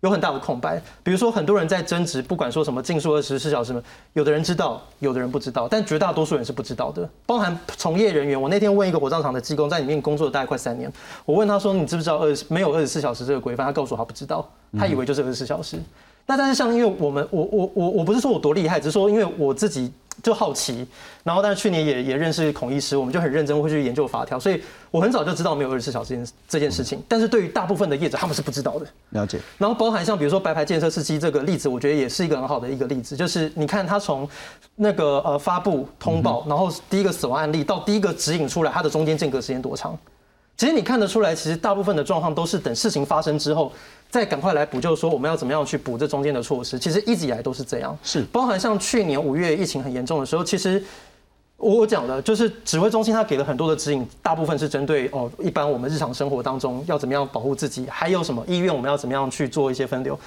[0.00, 3.82] 有很大的空白，比如说很多人在争执，不管说什么禁说二十四小时嘛，
[4.14, 8.40] 有的人知道，有的人不知道，但绝大多数人是不知道的，包含从业人员。
[8.40, 10.90] 我那天问一个火葬场的技工，在里面工作了大概快三年，
[11.26, 14.48] 我问他说：“你知不知道二十没有二十四小时这个规范？”他告诉我他不知道，
[14.78, 15.78] 他以为就是二十四小时。
[16.30, 19.92] 那但是像因为我们，我我我我不是说我多厉害，只是说因为我自己。
[20.22, 20.86] 就好奇，
[21.24, 24.60] 然后但是去年也也认识孔医师，我们就很认真会去研究法条，所以
[24.90, 27.02] 我很早就知道没有二十四小时这件这件事情。
[27.08, 28.86] 但是对于大部分的业者，他们是不知道的。
[29.10, 29.40] 了解。
[29.56, 34.28] 然后包含像比如说白牌建设司机这个例子，我觉得也是一个很好的一个例子，就是你看他从
[34.76, 39.98] 那个呃发布通报，然后第一个死亡案例到第一个指引出来，它的中间间隔时间多长？
[40.58, 43.72] 其实你看得出来，其实大部分的状况都是等事情发生之后。
[44.10, 46.78] 再赶快来补救，说我们要怎么样去补这中间的措施？
[46.78, 50.82] 其实一直以来都是这样，是包含像去年五月疫情很严重的时候，其实
[51.56, 60.18] 我讲的就是指挥中心他给了很多的指引，大部分是针对哦，一般我们日常生活当中要怎么样保护自己，还有什么医院我们要怎么样去做一些分流。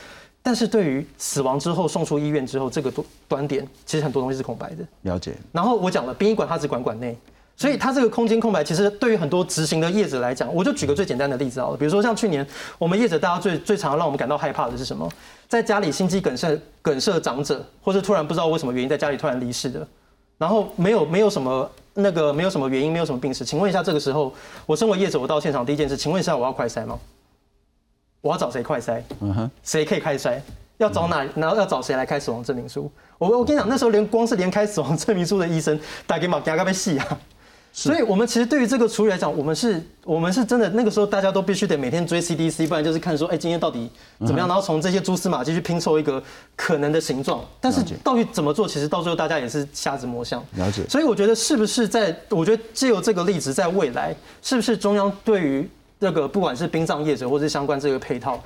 [0.42, 4.86] 但是对于死亡之后送出医院之后这个端端点，其实很多东西是空白的。
[5.02, 5.34] 了解。
[5.52, 7.18] 然后我讲了，殡仪馆它只管管内。
[7.64, 12.46] 所以它这个空间空白，其实对于很多执行的业者来讲，我就举个最简单的例子好了，比如说像去年
[12.78, 15.10] 我们业者，大家最最常让我们感到害怕的是什么？
[15.48, 19.88] 在家里心肌梗塞梗塞长者，或是突然不知道为什么原因在家里突然离世的，
[20.38, 24.34] 然后没有没有什么那个没有什么原因，没有什么病史，请问一下，这个时候
[24.66, 27.00] 我身为业者，我到现场第一件事，请问一下，我要快筛吗？
[28.20, 29.02] 我要找谁快筛？
[29.22, 30.38] 嗯哼，谁可以开筛？
[30.80, 31.26] 要找哪？
[31.34, 32.92] 然后要找谁来开死亡证明书？
[33.18, 37.18] 我我跟你讲，那时候连光是连开死亡证明书的医生打给马加加被戏啊！
[37.76, 46.22] 所以，我们其实对于这个处理来讲，我们是，我们是真的那个时候，大家都必须得每天追 CDC，不然就是看说，哎，今天到底怎么样，然后从这些蛛丝马迹去拼凑一个
[46.56, 47.44] 可能的形状。
[47.60, 50.46] 但是，到底怎么做，其实到最后大家也是瞎子摸象。
[50.56, 50.88] 了解。
[50.88, 55.68] 所以，我觉得是不是在，我觉得借由这个例子，在未来，是不是中央对于。
[56.04, 58.38] 这个不管是殡葬业者或是相关这个配套，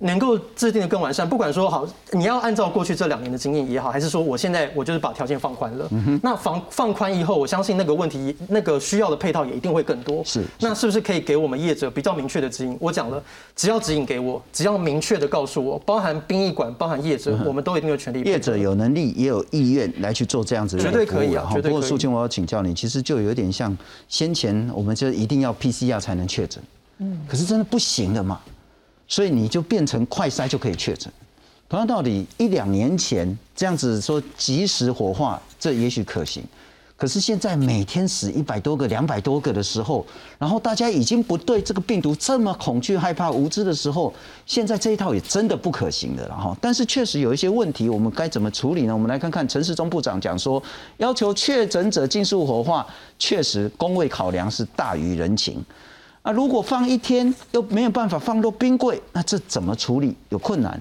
[0.00, 1.26] 能够制定的更完善。
[1.26, 5.88] 不管说好，你要按照过去这两年的经验也好，还是说我现在我就是把条件放宽了。
[6.22, 10.22] 那放放宽以后，我相信那个问题那个需要的配套也一定会更多。
[10.24, 12.76] 是，那是不是可以给我们业者比较明确的指引？
[12.78, 13.22] 我讲了，
[13.54, 18.20] 只要指引给我，只要明确的告诉我，包含殡仪馆、包含业者，我们都一定有权利。
[18.20, 23.74] 业者有能力也有意愿来去做这样子的绝对可以啊，不过苏青，我要请教你，其实就有点像
[24.06, 26.62] 先前我们就一定要 PCR 才能确诊。
[27.28, 28.40] 可是真的不行的嘛，
[29.06, 31.12] 所以你就变成快筛就可以确诊。
[31.68, 36.42] 同样道理，一两年前这样子说及时火化，这也许可行。
[36.96, 40.06] 可是现在每天死一百多个、两百多个的时候，
[40.38, 44.14] 然后大家已经不对这个病毒这么恐惧、害怕、无知的时候，
[44.46, 46.56] 现在这一套也真的不可行的了哈。
[46.58, 48.94] 但是确实有一些问题，我们该怎么处理呢？
[48.94, 50.62] 我们来看看陈世忠部长讲说，
[50.96, 52.86] 要求确诊者尽速火化，
[53.18, 55.62] 确实工位考量是大于人情。
[56.26, 60.12] 那如果放一天又没有办法放入冰柜，那这怎么处理？
[60.30, 60.78] 有困难。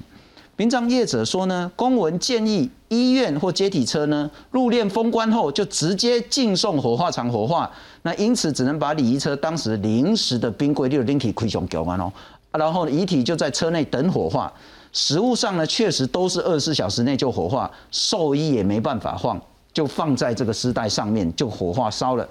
[0.55, 7.69] 殡葬业者说呢，公文建议医院或接体车呢入殓封关后就直接进送火化场火化，
[8.01, 12.11] 那因此只能把礼仪车当时临时的冰柜，例如拎起亏熊脚完哦，
[12.53, 14.51] 然后遗体就在车内等火化。
[14.93, 19.39] 实物上呢，确实都是二十四小时内就火化，寿衣也没办法放，
[19.71, 22.27] 就放在这个尸袋上面就火化烧了。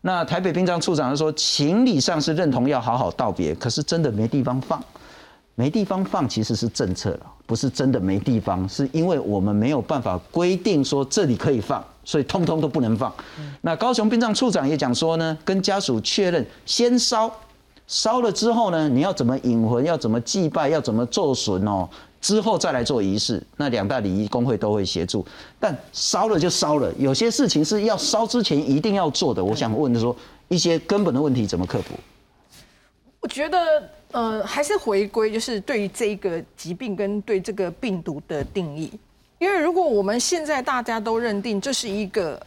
[0.00, 4.82] 那台北殡葬处长说，情理上是认同要好好道别，可是真的没地方放，
[5.56, 13.12] 没地方放其实是政策了，不是真的没地方，是因为我们没有办法规定说这里可以放，所以通通都不能放。
[13.60, 17.28] 那高雄殡葬处长也讲说呢，跟家属确认，先烧，
[17.88, 21.88] 烧了之后呢，你要怎么引魂，要怎么祭拜，要怎么做损哦，
[22.20, 25.24] 之后再来做仪式，那两大礼仪工会都会协助。
[25.60, 29.44] 但烧了就烧了，有些事情是要烧之前一定要做的。
[29.44, 30.14] 我想问的说，
[30.48, 31.94] 一些根本的问题怎么克服？
[33.20, 33.58] 我觉得
[34.12, 38.90] 呃，还是回归就是对于这一个疾病跟对这个病毒的定义，
[39.38, 42.40] 因为如果我们现在大家都认定这是一个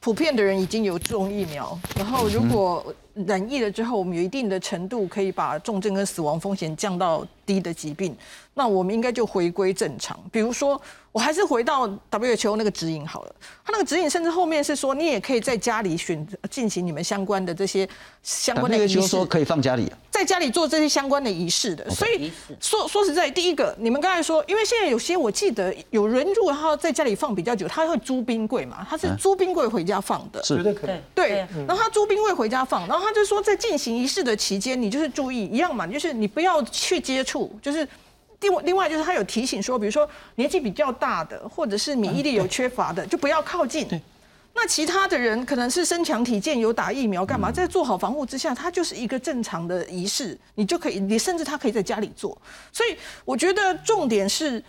[0.00, 2.84] 普遍的人已经有种疫苗，然后如果
[3.26, 8.16] 染疫了之后，我们有一定的程度可以把重症跟死亡风险降到低的疾病，
[8.54, 10.18] 那我们应该就回归正常。
[10.32, 10.80] 比如说，
[11.12, 13.34] 我还是回到 WHO 那个指引好了，
[13.64, 17.88] 它那个指引甚至后面是说，你也可以在家里选择进行你们相关的这些
[18.22, 19.02] 相关的仪式。
[19.06, 21.88] 说可以放家里，在家里做这些相关的仪式的。
[21.90, 30.90] 所以说说实在，第一个，你们刚才说，因为现在有些我记得有人如果他在家里放比较久，他会租冰柜嘛，他是租冰柜回家放的，绝对可以。
[31.14, 37.86] 对，然后他租冰柜回家放，然后他就说在进行仪式的期间，你就是注意一样嘛，就是你不要去接触，就是
[38.40, 43.86] 另外另外就是他有提醒说，比如说年纪比较大的，或者是免疫力有缺乏的，就不要靠近。
[44.54, 52.36] 那其他的人可能是身强体健，有打疫苗干嘛，在做好防护之下，他就是一个正常的仪式，你就可以，你甚至他可以在家里做。
[52.72, 54.62] 所以我觉得重点是，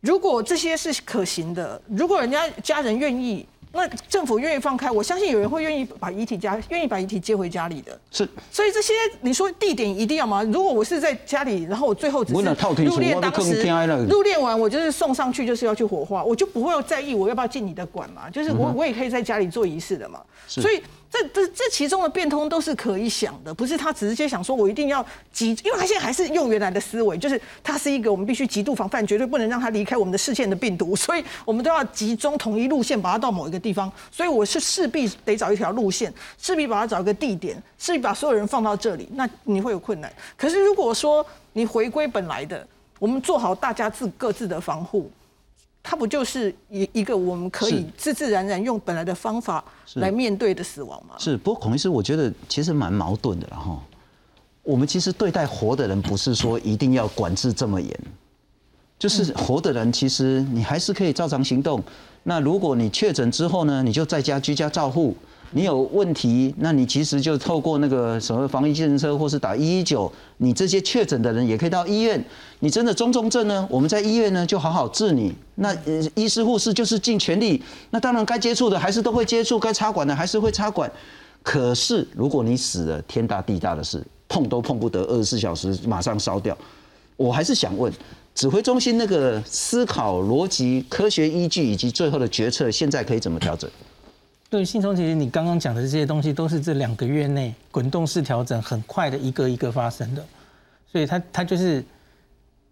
[0.00, 3.46] 如果这些是可行的，如果人家家人愿意。
[3.72, 7.98] 那政府愿意放开，我相信有人会愿意把遗体家愿意把遗体接回家里的。
[8.10, 10.42] 是，所以这些你说地点一定要吗？
[10.44, 13.62] 如果我是在家里，然后我最后只是入殓当时
[14.08, 18.30] 入殓完，我就是送上去就是要去火化，我就不会在意我要不要进你的馆嘛。
[18.30, 20.20] 就是我我也可以在家里做仪式的嘛。
[20.46, 20.82] 所以。
[21.12, 33.92] 这这这其中的变通都是可以想的，不是他直接想说我一定要集，因为他现在还是用原来的思维，就是它是一个我们必须极度防范，绝对不能让它离开我们的视线的病毒， 所以我们都要集中统一路线，把它到某一个地方。
[34.10, 36.10] 所以我是势必得找一条路线，
[36.40, 40.10] 势必把它找一个地点，势必把所有人放到这里，那你会有困难。
[40.34, 42.66] 可是如果说你回归本来的，
[42.98, 45.10] 我们做好大家自各自的防护。
[45.82, 49.64] 它不就是一一个我们可以自自然然用本来的方法
[49.94, 51.16] 来面对的死亡吗？
[51.18, 53.78] 是，不过孔医师，我觉得其实蛮矛盾的哈。
[54.62, 58.00] 我们其实对待活的人，不是说一定要管制这么严，
[58.98, 61.82] 就是活的人，其实你还是可以照常行动。
[62.22, 65.16] 那如果你确诊之后呢，你就在家居家照护。
[65.54, 72.22] 你有问题，那你其实就透过那个什么防疫计程车，或是打一一九，你这些确诊的人也可以到医院。
[72.60, 75.34] 你真的中重症呢，我们在医院呢就好好治你。
[75.56, 75.76] 那，
[76.14, 77.62] 医师护士就是尽全力。
[77.90, 80.90] 那当然该接触的还是都会接触，该插管的还是会插管。
[81.42, 86.56] 可是如果你死了，天大地大的事，碰都碰不得，二十四小时马上烧掉。
[87.16, 87.92] 我还是想问，
[88.34, 93.70] 指挥中心那个思考逻辑、科学依据以及最后的决策，现在可以怎么调整？
[94.52, 100.22] 对，信聪，其实你刚刚讲的这些东西都是这两个月内滚动式调整，很快的一个一个发生的，
[100.92, 101.82] 所以它它就是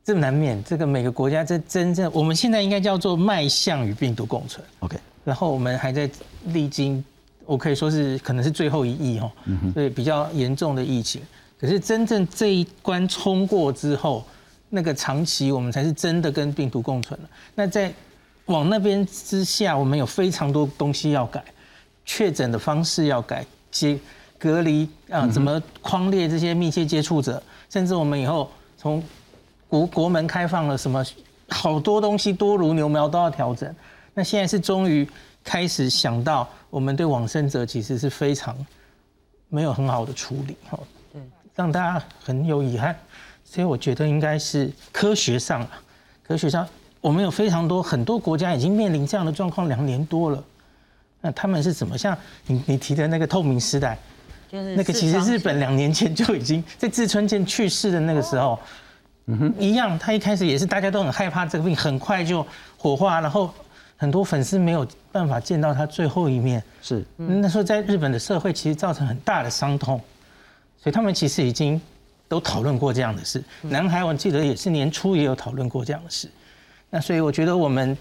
[0.04, 0.62] 这难免。
[0.62, 4.62] 这个每个国家这真正我们现在应该叫做迈向与病毒共存。
[4.80, 6.08] OK，然后我们还在
[6.48, 7.02] 历经，
[7.46, 9.32] 我可以说是可能是最后一役哦，
[9.74, 11.22] 对比较严重的疫情。
[11.58, 14.22] 可是真正这一关冲过之后，
[14.68, 17.28] 那个长期我们才是真的跟病毒共存了。
[17.54, 17.90] 那在
[18.44, 21.42] 往那边之下，我们有非常多东西要改。
[22.12, 23.96] 确诊的方式要改，接
[24.36, 27.40] 隔离啊，怎么框列这些密切接触者？
[27.68, 29.00] 甚至我们以后从
[29.68, 31.06] 国国门开放了，什么
[31.50, 33.72] 好多东西多如牛毛都要调整。
[34.12, 35.08] 那现在是终于
[35.44, 38.56] 开始想到，我们对往生者其实是非常
[39.48, 40.76] 没有很好的处理，哈，
[41.12, 41.22] 对，
[41.54, 42.98] 让大家很有遗憾。
[43.44, 45.80] 所以我觉得应该是科学上啊，
[46.24, 46.66] 科学上
[47.00, 50.42] 我们有非常多很多国家已经面临这样的状况两年多了。
[51.20, 52.16] 那他们是怎么像
[52.46, 53.98] 你你提的那个透明时代，
[54.50, 58.58] 就是那个其实日本两年前就已经在志村健去世的那个时候，
[59.26, 62.46] 嗯哼，一样，他一开始也是大家都很害怕这个病，很快就
[62.78, 63.52] 火化，然后
[63.98, 70.00] 很多粉丝没有办法见到他最后一面，是那时候在日本的社会其实造成很大的伤痛，
[70.82, 71.78] 所以他们其实已经
[72.28, 73.44] 都讨论过这样的事。
[73.60, 76.30] 男孩我记得也是年初也有讨论过这样的事，
[76.88, 77.94] 那所以我觉得我们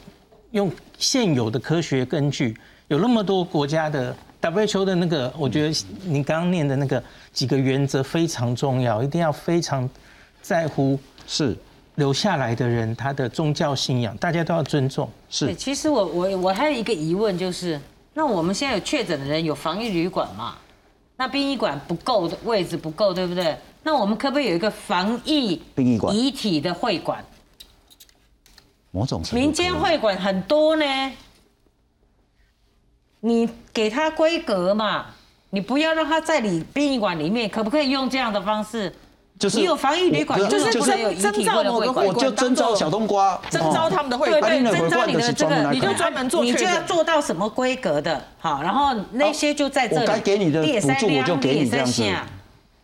[0.52, 2.56] 用现有的科学根据。
[2.90, 9.88] 有那么多国家的 WHO 的那个，我觉得你刚刚念的那个几个原则非常重要，一定要非常
[10.42, 11.56] 在乎是
[11.96, 15.08] 留下来的人他的宗教信仰，大家都要尊重。
[15.30, 17.80] 是，其实我我我还有一个疑问，就是
[18.16, 20.56] 那我们现在有确诊的人有防疫旅馆嘛？
[21.16, 23.56] 那殡仪馆不够的位置不够，对不对？
[23.84, 27.24] 那我们可不可以有一个防疫殡仪馆遗体的会馆？
[28.90, 30.84] 某种民间会馆很多呢。
[33.22, 35.06] 你给他规格嘛，
[35.50, 38.94] 你不要让他在你殡仪馆里面，可不可以用这样的方式？
[39.38, 46.82] 就是你有防疫旅馆，就是不是有征召某个会我就征召小冬瓜，征召他们的会对馆，对，征召你的这个，你就专门做你就要。
[46.82, 50.02] 做到什么规格的，好，然后那些就在这里。
[50.02, 52.04] 我该给你的补助我就给你这样子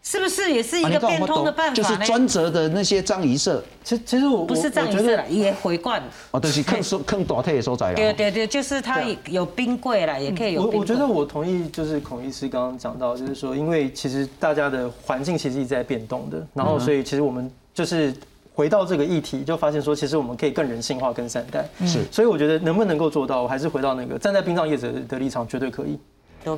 [0.05, 1.97] 是不是也是一个变通的办法就是？
[2.05, 5.99] 专责的那些葬仪社，其其实我不是这样我觉得子了，也回灌。
[6.29, 7.95] 哦，对是更收更大体的所在了。
[7.95, 10.73] 对对对，就是它有冰柜了，也可以有冰。
[10.73, 18.13] 我我觉得我同意，就是孔医师刚刚讲到，就是说，因为其实大家的环境其实一直在变动的，然后所以其实我们就是
[18.53, 21.67] 回到这个议题，就发现说，其实我们可以更人性化、更善待。
[21.87, 25.97] 是所以我觉得能不能够做到，我还是回到那个站在殡葬业者的立场，绝对可以。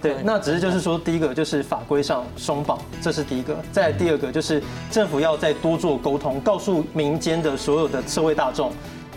[0.01, 4.61] 对，那只是就是说，第一个就是法规上松绑，这是第一个；再第二个就是
[4.91, 8.71] 政府要再多做沟通，告诉民间的所有的社会大众，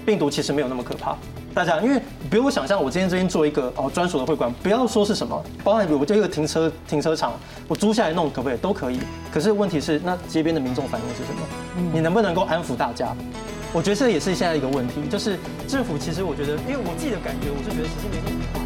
[0.06, 1.16] 病毒其实没有那么可怕。
[1.52, 2.00] 大家，因为
[2.30, 7.32] 比如我想象，我今天这边做一个哦专属的会馆，不要说是什么，包含我就一个停车停车场，
[7.66, 9.00] 我租下来弄可不可以都可以。
[9.32, 11.90] 可是问题是，那街边的民众反应是什么？
[11.92, 13.12] 你能不能够安抚大家？
[13.72, 18.60] 我觉得这也是现在一个问题，就是政府其实我觉得，因为我自己的感觉，我是觉得其实没那么快。